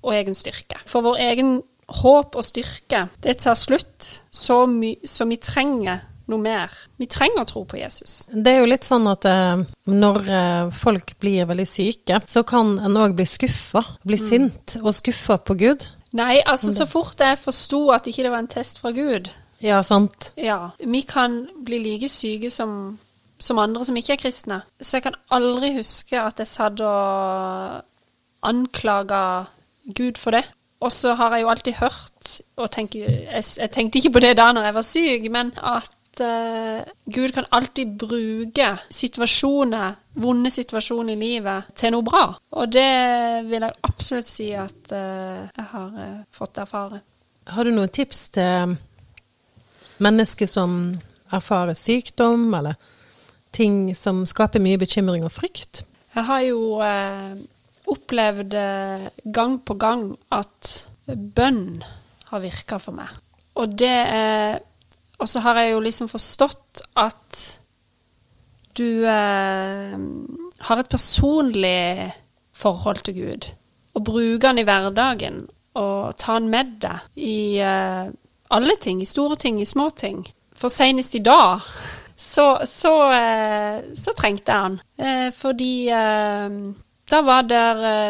og 0.03 0.15
egen 0.15 0.35
styrke. 0.35 0.79
For 0.87 1.03
vår 1.05 1.21
egen 1.25 1.57
håp 2.03 2.35
og 2.39 2.45
styrke, 2.45 3.07
det 3.23 3.37
tar 3.43 3.57
slutt, 3.59 4.09
så, 4.31 4.63
så 5.05 5.27
vi 5.29 5.39
trenger 5.41 6.03
noe 6.31 6.39
mer. 6.39 6.71
Vi 6.99 7.07
trenger 7.11 7.43
å 7.43 7.47
tro 7.47 7.63
på 7.67 7.79
Jesus. 7.79 8.23
Det 8.31 8.53
er 8.53 8.61
jo 8.61 8.69
litt 8.69 8.87
sånn 8.87 9.07
at 9.11 9.27
eh, 9.27 9.63
når 9.91 10.19
eh, 10.23 10.71
folk 10.75 11.15
blir 11.21 11.49
veldig 11.49 11.67
syke, 11.67 12.21
så 12.29 12.45
kan 12.47 12.77
en 12.79 12.99
òg 12.99 13.15
bli 13.17 13.27
skuffa. 13.27 13.83
Bli 14.07 14.19
sint 14.19 14.77
og 14.83 14.93
skuffa 14.95 15.39
på 15.43 15.57
Gud. 15.59 15.87
Nei, 16.15 16.37
altså 16.45 16.71
så 16.75 16.85
fort 16.85 17.19
jeg 17.19 17.41
forsto 17.41 17.87
at 17.95 18.07
ikke 18.07 18.25
det 18.25 18.31
var 18.31 18.43
en 18.43 18.51
test 18.51 18.79
fra 18.79 18.91
Gud, 18.93 19.31
Ja, 19.63 19.79
sant. 19.83 20.33
Ja, 20.35 20.73
vi 20.79 21.01
kan 21.07 21.45
bli 21.63 21.79
like 21.79 22.09
syke 22.11 22.51
som, 22.51 22.97
som 23.39 23.61
andre 23.63 23.85
som 23.87 23.95
ikke 23.95 24.17
er 24.17 24.21
kristne. 24.25 24.59
Så 24.81 24.97
jeg 24.97 25.07
kan 25.07 25.15
aldri 25.31 25.71
huske 25.77 26.19
at 26.19 26.43
jeg 26.43 26.51
satt 26.51 26.83
og 26.83 27.83
anklaga 28.43 29.23
Gud 29.95 30.19
for 30.19 30.35
det. 30.35 30.43
Og 30.83 30.91
så 30.91 31.13
har 31.15 31.31
jeg 31.31 31.45
jo 31.45 31.49
alltid 31.49 31.73
hørt, 31.79 32.31
og 32.59 32.71
tenk, 32.71 32.95
jeg, 32.99 33.43
jeg 33.59 33.71
tenkte 33.71 34.01
ikke 34.01 34.17
på 34.17 34.23
det 34.23 34.33
da 34.35 34.49
når 34.51 34.65
jeg 34.67 34.75
var 34.75 34.83
syk, 34.87 35.27
men 35.31 35.53
at 35.55 36.19
uh, 36.19 36.83
Gud 37.07 37.31
kan 37.31 37.47
alltid 37.55 37.93
bruke 38.01 38.67
situasjoner, 38.91 39.95
vonde 40.19 40.51
situasjoner 40.51 41.15
i 41.15 41.21
livet, 41.21 41.71
til 41.79 41.95
noe 41.95 42.03
bra. 42.03 42.25
Og 42.59 42.73
det 42.75 42.89
vil 43.47 43.63
jeg 43.63 43.79
absolutt 43.87 44.27
si 44.27 44.51
at 44.51 44.91
uh, 44.91 45.47
jeg 45.47 45.69
har 45.71 45.95
uh, 45.95 46.17
fått 46.35 46.59
erfare. 46.59 46.99
Har 47.47 47.63
du 47.63 47.71
noen 47.71 47.91
tips 47.91 48.27
til 48.35 48.75
mennesker 50.01 50.49
som 50.49 50.99
erfarer 51.33 51.77
sykdom, 51.77 52.53
eller 52.53 52.77
ting 53.53 53.95
som 53.97 54.23
skaper 54.29 54.61
mye 54.63 54.79
bekymring 54.81 55.25
og 55.25 55.33
frykt? 55.35 55.83
Jeg 56.13 56.25
har 56.27 56.41
jo 56.45 56.79
eh, 56.85 57.33
opplevd 57.89 58.53
eh, 58.57 59.07
gang 59.33 59.59
på 59.65 59.77
gang 59.81 60.07
at 60.33 60.73
bønn 61.07 61.83
har 62.29 62.43
virka 62.43 62.79
for 62.81 62.97
meg. 62.97 63.09
Og 63.59 63.73
det 63.77 63.97
er 64.09 64.61
Og 65.21 65.29
så 65.29 65.39
har 65.39 65.55
jeg 65.55 65.71
jo 65.71 65.79
liksom 65.79 66.07
forstått 66.09 66.81
at 66.99 67.59
du 68.75 69.05
eh, 69.05 69.93
har 70.67 70.79
et 70.81 70.89
personlig 70.89 72.11
forhold 72.51 73.03
til 73.05 73.15
Gud. 73.15 73.47
Og 73.93 74.03
bruke 74.03 74.47
han 74.47 74.59
i 74.59 74.65
hverdagen, 74.67 75.45
og 75.79 76.17
ta 76.17 76.33
han 76.33 76.49
med 76.49 76.73
deg 76.81 77.05
i 77.15 77.61
eh, 77.61 78.09
alle 78.53 78.77
ting. 78.81 79.01
I 79.01 79.09
store 79.09 79.37
ting, 79.39 79.59
i 79.61 79.67
små 79.67 79.89
ting. 79.97 80.23
For 80.55 80.71
senest 80.71 81.15
i 81.17 81.23
dag 81.23 81.63
så, 82.17 82.47
så, 82.69 82.93
eh, 83.11 83.81
så 83.99 84.13
trengte 84.15 84.53
jeg 84.53 84.67
han. 84.67 84.79
Eh, 84.97 85.29
fordi 85.35 85.73
eh, 85.91 86.59
da 87.11 87.19
var 87.25 87.43
det 87.49 87.63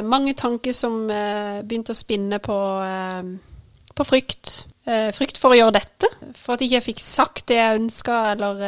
mange 0.05 0.35
tanker 0.37 0.75
som 0.77 1.07
begynte 1.07 1.95
å 1.95 1.97
spinne 1.97 2.37
på, 2.39 2.57
på 3.97 4.05
frykt. 4.05 4.51
Frykt 4.85 5.39
for 5.41 5.51
å 5.51 5.57
gjøre 5.57 5.73
dette. 5.79 6.11
For 6.37 6.53
at 6.53 6.61
jeg 6.61 6.69
ikke 6.69 6.87
fikk 6.91 7.01
sagt 7.03 7.47
det 7.49 7.57
jeg 7.57 7.81
ønska, 7.81 8.19
eller 8.35 8.61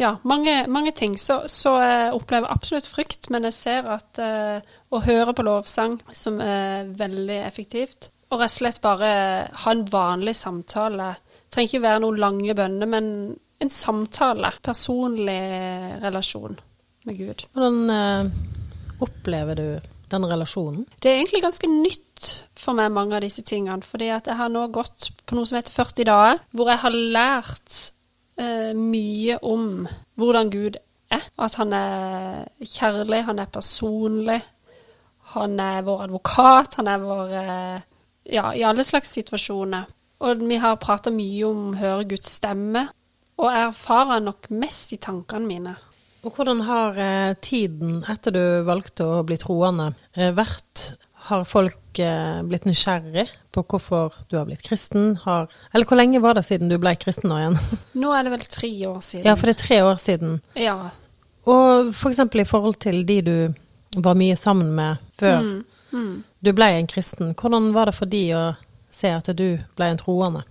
ja, 0.00 0.16
mange, 0.22 0.66
mange 0.68 0.92
ting. 0.96 1.18
Så, 1.18 1.42
så 1.46 1.74
jeg 1.82 2.12
opplever 2.16 2.50
absolutt 2.50 2.86
frykt, 2.88 3.28
men 3.30 3.44
jeg 3.48 3.56
ser 3.56 3.88
at 3.96 4.20
eh, 4.22 4.62
å 4.90 5.02
høre 5.04 5.34
på 5.36 5.44
lovsang, 5.44 5.98
som 6.16 6.40
er 6.40 6.88
veldig 6.98 7.42
effektivt, 7.44 8.10
og 8.30 8.38
rett 8.38 8.52
og 8.52 8.56
slett 8.56 8.80
bare 8.82 9.12
ha 9.64 9.72
en 9.74 9.84
vanlig 9.90 10.36
samtale 10.38 11.12
Det 11.18 11.56
trenger 11.56 11.70
ikke 11.70 11.82
være 11.82 12.02
noen 12.04 12.20
lange 12.22 12.54
bønner, 12.54 12.86
men 12.86 13.06
en 13.60 13.70
samtale. 13.70 14.52
Personlig 14.62 15.40
relasjon 16.02 16.54
med 17.08 17.18
Gud. 17.18 17.46
Hvordan 17.52 17.90
eh, 17.90 18.30
opplever 19.02 19.58
du 19.58 19.66
den 20.10 20.26
relasjonen? 20.30 20.86
Det 21.02 21.10
er 21.10 21.18
egentlig 21.20 21.42
ganske 21.44 21.70
nytt 21.70 22.28
for 22.58 22.76
meg, 22.76 22.92
mange 22.94 23.18
av 23.18 23.24
disse 23.24 23.44
tingene. 23.46 23.82
Fordi 23.86 24.12
at 24.14 24.30
jeg 24.30 24.38
har 24.38 24.52
nå 24.52 24.66
gått 24.74 25.10
på 25.26 25.36
noe 25.36 25.48
som 25.48 25.58
heter 25.58 25.74
40 25.74 26.08
dager, 26.08 26.40
hvor 26.54 26.70
jeg 26.70 26.82
har 26.84 26.96
lært 27.16 27.76
eh, 28.40 28.72
mye 28.76 29.40
om 29.42 29.84
hvordan 30.20 30.54
Gud 30.54 30.80
er. 31.10 31.26
At 31.40 31.58
han 31.60 31.74
er 31.76 32.46
kjærlig, 32.62 33.24
han 33.26 33.42
er 33.42 33.52
personlig. 33.52 34.40
Han 35.34 35.60
er 35.62 35.84
vår 35.86 36.08
advokat, 36.08 36.78
han 36.80 36.90
er 36.90 37.02
vår 37.02 37.34
eh, 37.38 37.89
Ja, 38.24 38.54
i 38.54 38.64
alle 38.66 38.84
slags 38.84 39.12
situasjoner. 39.16 39.86
Og 40.20 40.42
vi 40.44 40.58
har 40.60 40.76
prata 40.76 41.10
mye 41.14 41.44
om 41.48 41.70
å 41.72 41.78
høre 41.80 42.08
Guds 42.10 42.34
stemme, 42.36 42.88
og 43.40 43.48
jeg 43.48 43.68
erfarer 43.70 44.20
nok 44.20 44.50
mest 44.52 44.92
i 44.92 44.98
tankene 45.00 45.48
mine. 45.48 45.76
Og 46.20 46.34
hvordan 46.36 46.60
har 46.66 46.98
eh, 47.00 47.30
tiden 47.40 48.02
etter 48.12 48.34
du 48.36 48.42
valgte 48.68 49.06
å 49.08 49.22
bli 49.24 49.38
troende 49.40 49.94
eh, 50.12 50.34
vært? 50.36 50.90
Har 51.30 51.46
folk 51.48 52.00
eh, 52.00 52.42
blitt 52.44 52.66
nysgjerrig 52.68 53.24
på 53.52 53.64
hvorfor 53.64 54.18
du 54.28 54.36
har 54.36 54.44
blitt 54.48 54.64
kristen? 54.66 55.14
Har, 55.24 55.48
eller 55.72 55.88
hvor 55.88 55.96
lenge 55.96 56.20
var 56.20 56.36
det 56.36 56.44
siden 56.44 56.68
du 56.68 56.76
ble 56.80 56.92
kristen 57.00 57.32
nå 57.32 57.40
igjen? 57.40 57.56
Nå 58.02 58.12
er 58.12 58.28
det 58.28 58.34
vel 58.34 58.44
tre 58.52 58.70
år 58.90 59.00
siden. 59.04 59.24
ja, 59.30 59.36
for 59.40 59.48
det 59.48 59.56
er 59.56 59.62
tre 59.64 59.80
år 59.88 60.00
siden. 60.04 60.36
Ja. 60.60 60.76
Og 61.48 61.94
for 61.96 62.12
eksempel 62.12 62.44
i 62.44 62.48
forhold 62.48 62.76
til 62.84 63.00
de 63.08 63.20
du 63.24 63.36
var 64.04 64.20
mye 64.20 64.36
sammen 64.36 64.74
med 64.76 65.00
før 65.18 65.40
Mm, 65.40 65.60
mm. 65.92 66.14
du 66.40 66.52
ble 66.56 66.70
en 66.76 66.88
kristen, 66.90 67.34
hvordan 67.34 67.72
var 67.76 67.90
det 67.90 67.96
for 67.98 68.10
de 68.10 68.24
å 68.36 68.44
se 68.90 69.12
at 69.14 69.30
du 69.38 69.60
ble 69.78 69.90
en 69.90 70.00
troende? 70.00 70.44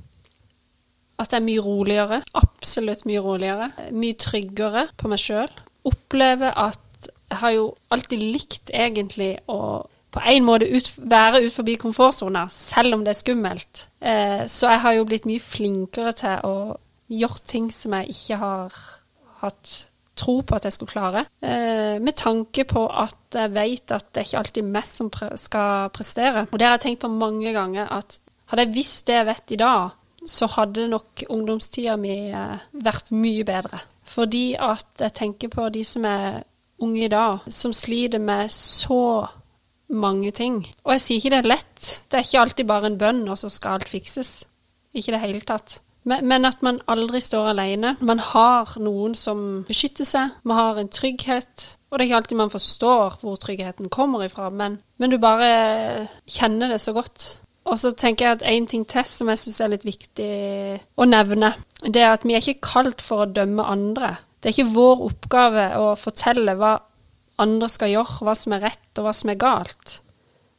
At 1.19 1.33
jeg 1.33 1.41
er 1.41 1.47
mye 1.47 1.63
roligere. 1.63 2.21
Absolutt 2.39 3.03
mye 3.09 3.23
roligere. 3.23 3.71
Mye 3.91 4.15
tryggere 4.19 4.85
på 4.95 5.09
meg 5.11 5.19
sjøl. 5.19 5.49
Opplever 5.87 6.55
at 6.55 7.09
jeg 7.29 7.39
har 7.41 7.51
jo 7.53 7.65
alltid 7.93 8.23
likt 8.23 8.71
egentlig 8.73 9.35
å 9.51 9.59
på 10.09 10.21
en 10.25 10.45
måte 10.45 10.65
ut, 10.73 10.87
være 11.05 11.43
ut 11.45 11.53
forbi 11.53 11.75
komfortsona, 11.77 12.47
selv 12.49 12.95
om 12.95 13.03
det 13.05 13.11
er 13.13 13.19
skummelt. 13.19 13.83
Eh, 14.01 14.47
så 14.49 14.71
jeg 14.71 14.81
har 14.81 14.95
jo 14.97 15.05
blitt 15.05 15.27
mye 15.29 15.43
flinkere 15.43 16.15
til 16.17 16.47
å 16.49 16.55
gjøre 17.13 17.45
ting 17.45 17.67
som 17.73 17.93
jeg 17.97 18.15
ikke 18.15 18.39
har 18.41 18.79
hatt 19.43 19.75
tro 20.19 20.39
på 20.43 20.57
at 20.57 20.67
jeg 20.67 20.75
skulle 20.75 20.91
klare. 20.91 21.25
Eh, 21.41 21.97
med 22.03 22.15
tanke 22.19 22.65
på 22.67 22.85
at 22.87 23.37
jeg 23.39 23.53
vet 23.55 23.95
at 23.95 24.09
det 24.11 24.21
er 24.21 24.27
ikke 24.27 24.41
alltid 24.43 24.73
meg 24.75 24.89
som 24.89 25.11
skal 25.39 25.89
prestere. 25.95 26.45
Og 26.49 26.59
det 26.59 26.67
har 26.67 26.77
jeg 26.77 26.85
tenkt 26.87 27.05
på 27.05 27.13
mange 27.13 27.53
ganger, 27.55 27.87
at 27.99 28.19
hadde 28.51 28.67
jeg 28.67 28.75
visst 28.75 29.07
det 29.07 29.19
jeg 29.19 29.29
vet 29.29 29.55
i 29.55 29.61
dag, 29.61 29.95
så 30.27 30.49
hadde 30.51 30.89
nok 30.91 31.23
ungdomstida 31.31 31.95
mi 31.99 32.15
eh, 32.29 32.69
vært 32.83 33.13
mye 33.15 33.45
bedre. 33.47 33.81
Fordi 34.09 34.45
at 34.59 35.05
jeg 35.05 35.15
tenker 35.15 35.53
på 35.53 35.69
de 35.73 35.83
som 35.85 36.05
er 36.09 36.41
unge 36.83 37.05
i 37.05 37.11
dag, 37.11 37.45
som 37.51 37.73
sliter 37.75 38.19
med 38.19 38.51
så 38.53 39.27
mange 39.89 40.31
ting. 40.31 40.61
Og 40.85 40.95
jeg 40.95 41.03
sier 41.03 41.21
ikke 41.21 41.33
det 41.33 41.41
er 41.43 41.51
lett. 41.53 41.91
Det 42.09 42.19
er 42.19 42.25
ikke 42.25 42.41
alltid 42.43 42.69
bare 42.69 42.91
en 42.91 42.97
bønn, 42.99 43.21
og 43.29 43.37
så 43.41 43.49
skal 43.53 43.79
alt 43.79 43.91
fikses. 43.91 44.43
Ikke 44.93 45.11
i 45.11 45.15
det 45.15 45.23
hele 45.23 45.41
tatt. 45.45 45.79
Men, 46.07 46.45
at 46.45 46.61
man 46.65 46.79
aldri 46.87 47.19
står 47.21 47.51
alene. 47.51 47.95
Man 48.01 48.21
har 48.23 48.71
noen 48.81 49.15
som 49.19 49.63
beskytter 49.67 50.07
seg. 50.07 50.37
Man 50.47 50.57
har 50.57 50.79
en 50.79 50.89
trygghet. 50.89 51.75
Og 51.89 51.97
det 51.97 52.05
er 52.05 52.07
ikke 52.07 52.21
alltid 52.21 52.39
man 52.39 52.53
forstår 52.53 53.19
hvor 53.21 53.37
tryggheten 53.41 53.89
kommer 53.93 54.23
ifra, 54.25 54.49
men, 54.53 54.79
men 55.01 55.11
du 55.11 55.17
bare 55.21 56.07
kjenner 56.29 56.69
det 56.69 56.81
så 56.81 56.93
godt. 56.93 57.31
Og 57.69 57.79
så 57.81 57.91
tenker 57.97 58.25
jeg 58.25 58.37
at 58.37 58.45
en 58.49 58.67
ting 58.69 58.85
til 58.89 59.05
som 59.05 59.29
jeg 59.29 59.41
syns 59.41 59.59
er 59.61 59.71
litt 59.73 59.85
viktig 59.85 60.29
å 60.97 61.07
nevne, 61.09 61.53
det 61.85 62.03
er 62.03 62.13
at 62.13 62.25
vi 62.25 62.35
er 62.37 62.45
ikke 62.45 62.69
kalt 62.71 63.01
for 63.05 63.25
å 63.25 63.29
dømme 63.29 63.65
andre. 63.65 64.15
Det 64.39 64.49
er 64.51 64.55
ikke 64.55 64.75
vår 64.75 65.03
oppgave 65.09 65.65
å 65.81 65.89
fortelle 65.99 66.55
hva 66.57 66.77
andre 67.41 67.69
skal 67.71 67.93
gjøre, 67.93 68.21
hva 68.25 68.35
som 68.37 68.55
er 68.55 68.63
rett 68.69 69.01
og 69.01 69.07
hva 69.07 69.15
som 69.15 69.33
er 69.33 69.41
galt. 69.41 69.99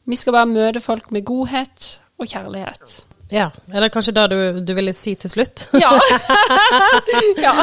Vi 0.09 0.17
skal 0.19 0.35
bare 0.35 0.49
møte 0.49 0.83
folk 0.83 1.11
med 1.15 1.25
godhet 1.27 1.95
og 2.19 2.29
kjærlighet. 2.29 3.01
Ja, 3.31 3.47
er 3.71 3.85
det 3.85 3.91
kanskje 3.93 4.11
det 4.17 4.25
du, 4.33 4.39
du 4.59 4.73
ville 4.75 4.91
si 4.93 5.13
til 5.15 5.31
slutt? 5.31 5.69
Ja. 5.79 5.93
ja. 7.45 7.53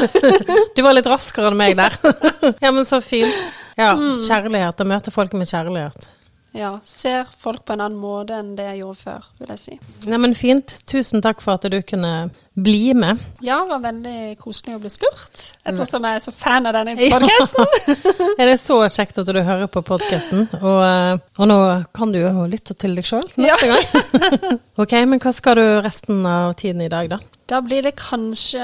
Du 0.75 0.81
var 0.85 0.97
litt 0.97 1.09
raskere 1.11 1.51
enn 1.51 1.59
meg 1.61 1.77
der. 1.77 1.97
ja, 2.65 2.71
men 2.73 2.87
så 2.89 3.03
fint. 3.05 3.51
Ja, 3.77 3.93
kjærlighet, 4.25 4.81
å 4.81 4.89
møte 4.89 5.13
folk 5.15 5.37
med 5.37 5.51
kjærlighet. 5.51 6.09
ja. 6.57 6.73
Ser 6.89 7.29
folk 7.39 7.67
på 7.69 7.77
en 7.77 7.85
annen 7.85 8.01
måte 8.01 8.41
enn 8.41 8.55
det 8.57 8.65
jeg 8.71 8.81
gjorde 8.81 9.01
før, 9.03 9.29
vil 9.43 9.53
jeg 9.55 9.63
si. 9.67 9.77
Nei, 10.09 10.19
men 10.25 10.35
fint. 10.39 10.79
Tusen 10.89 11.23
takk 11.23 11.45
for 11.45 11.59
at 11.61 11.69
du 11.69 11.79
kunne 11.87 12.15
bli 12.59 12.93
med. 12.99 13.21
Ja, 13.45 13.61
det 13.63 13.71
var 13.71 13.83
veldig 13.85 14.17
koselig 14.41 14.75
å 14.77 14.81
bli 14.83 14.91
spurt, 14.91 15.45
ettersom 15.69 16.05
jeg 16.09 16.19
er 16.19 16.25
så 16.25 16.33
fan 16.35 16.67
av 16.67 16.75
denne 16.75 16.97
Ja. 17.07 17.19
podkasten. 17.21 17.97
Er 18.41 18.51
det 18.51 18.59
så 18.63 18.81
kjekt 18.91 19.19
at 19.23 19.31
du 19.31 19.39
hører 19.43 19.67
på 19.71 19.83
podkasten? 19.87 20.47
Og, 20.59 20.79
eh, 20.83 21.19
og 21.39 21.49
nå 21.51 21.59
kan 21.95 22.13
du 22.15 22.19
jo 22.23 22.47
lytte 22.51 22.75
til 22.79 22.99
deg 22.99 23.07
sjøl 23.09 23.27
Ja. 23.39 23.57
gang. 23.63 24.59
ok, 24.83 24.95
men 25.07 25.23
hva 25.23 25.33
skal 25.37 25.59
du 25.61 25.67
resten 25.87 26.25
av 26.27 26.55
tiden 26.59 26.83
i 26.87 26.91
dag, 26.93 27.11
da? 27.15 27.21
Da 27.49 27.63
blir 27.65 27.81
det 27.87 27.95
kanskje 27.97 28.61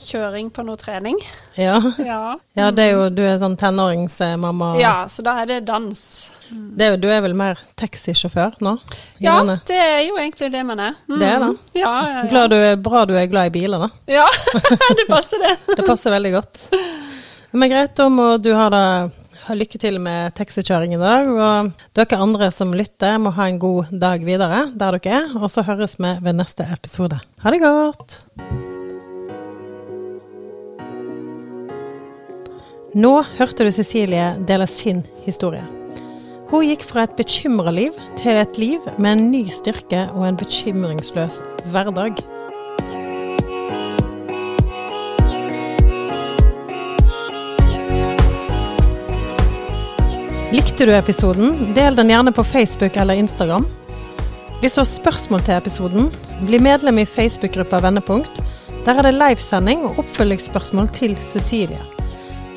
kjøring 0.00 0.48
på 0.54 0.62
noe 0.64 0.78
trening. 0.80 1.18
Ja, 1.60 1.80
Ja. 2.00 2.36
ja 2.56 2.70
det 2.72 2.86
er 2.86 2.94
jo, 2.94 3.08
du 3.12 3.20
er 3.26 3.36
sånn 3.42 3.58
tenåringsmamma. 3.60 4.70
ja, 4.80 4.94
så 5.12 5.22
da 5.26 5.34
er 5.42 5.50
det 5.50 5.58
dans. 5.68 6.00
Det 6.48 6.86
er 6.86 6.90
jo, 6.94 7.00
du 7.02 7.08
er 7.10 7.20
vel 7.24 7.34
mer 7.36 7.58
taxisjåfør 7.76 8.54
nå? 8.64 8.76
Ja, 9.20 9.40
landet? 9.40 9.64
det 9.68 9.76
er 9.82 10.00
jo 10.06 10.16
egentlig 10.16 10.48
det 10.54 10.62
man 10.64 10.80
er. 10.80 10.94
Mm. 11.10 11.18
Det 11.20 11.28
er 11.28 11.40
det. 11.42 11.50
Ja, 11.80 11.92
ja, 12.06 12.12
ja. 12.22 12.24
Glad 12.30 12.50
du 12.54 12.56
er, 12.56 12.76
bra 12.80 13.04
du 13.10 13.15
er 13.20 13.30
glad 13.30 13.50
i 13.50 13.54
biler, 13.58 13.86
da. 13.86 13.90
ja 14.10 14.26
det 14.98 15.06
passer 15.10 15.42
det. 15.42 15.54
Det 15.76 15.86
passer 15.86 16.14
veldig 16.14 16.32
godt. 16.38 16.66
Men 17.56 17.72
greit, 17.72 17.94
da 17.96 18.08
må 18.12 18.34
du 18.42 18.50
ha, 18.56 18.66
det, 18.72 19.56
lykke 19.56 19.80
til 19.80 19.98
med 20.02 20.34
taxikjøring 20.36 20.96
i 20.96 21.00
dag. 21.00 21.30
Og 21.30 21.70
dere 21.96 22.20
andre 22.20 22.50
som 22.54 22.74
lytter, 22.76 23.18
må 23.22 23.32
ha 23.36 23.48
en 23.48 23.60
god 23.62 23.92
dag 23.94 24.24
videre 24.26 24.66
der 24.74 24.98
dere 24.98 25.20
er. 25.22 25.36
Og 25.40 25.50
så 25.52 25.64
høres 25.66 25.96
vi 26.00 26.16
ved 26.22 26.36
neste 26.36 26.66
episode. 26.72 27.20
Ha 27.44 27.54
det 27.54 27.62
godt! 27.64 28.20
Nå 32.96 33.12
hørte 33.36 33.66
du 33.66 33.72
Cecilie 33.74 34.30
dele 34.48 34.64
sin 34.70 35.02
historie. 35.26 35.64
Hun 36.48 36.62
gikk 36.64 36.84
fra 36.86 37.02
et 37.04 37.16
bekymra 37.18 37.72
liv 37.74 37.96
til 38.16 38.38
et 38.38 38.60
liv 38.60 38.84
med 38.96 39.16
en 39.16 39.28
ny 39.32 39.42
styrke 39.50 40.06
og 40.14 40.28
en 40.28 40.38
bekymringsløs 40.40 41.40
hverdag. 41.74 42.22
Likte 50.52 50.86
du 50.86 50.92
episoden, 50.94 51.72
del 51.74 51.96
den 51.98 52.10
gjerne 52.12 52.30
på 52.32 52.44
Facebook 52.46 52.94
eller 52.96 53.18
Instagram. 53.18 53.64
Hvis 54.60 54.76
du 54.76 54.80
har 54.80 54.86
spørsmål 54.86 55.40
til 55.42 55.56
episoden, 55.56 56.04
bli 56.46 56.60
medlem 56.62 57.00
i 57.02 57.06
Facebook-gruppa 57.06 57.80
Vendepunkt. 57.82 58.38
Der 58.86 58.94
er 58.94 59.08
det 59.08 59.16
livesending 59.18 59.82
og 59.88 59.98
oppfølgingsspørsmål 60.04 60.86
til 60.94 61.16
Cecilie. 61.26 61.80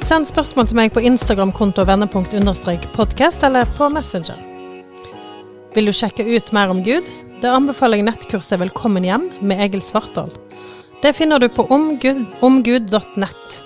Send 0.05 0.29
spørsmål 0.29 0.69
til 0.69 0.77
meg 0.77 0.93
på 0.93 1.01
Instagram-konto 1.01 1.87
vendepunkt-podkast 1.89 3.47
eller 3.49 3.65
på 3.73 3.89
Messenger. 3.89 4.37
Vil 5.73 5.89
du 5.89 5.93
sjekke 5.93 6.27
ut 6.29 6.53
mer 6.53 6.69
om 6.69 6.83
Gud? 6.85 7.09
Da 7.41 7.55
anbefaler 7.57 7.97
jeg 7.97 8.05
nettkurset 8.11 8.61
Velkommen 8.61 9.07
hjem 9.07 9.31
med 9.41 9.65
Egil 9.65 9.81
Svartdal. 9.81 10.29
Det 11.01 11.15
finner 11.17 11.41
du 11.41 11.49
på 11.49 11.65
omgud.nett. 11.73 13.59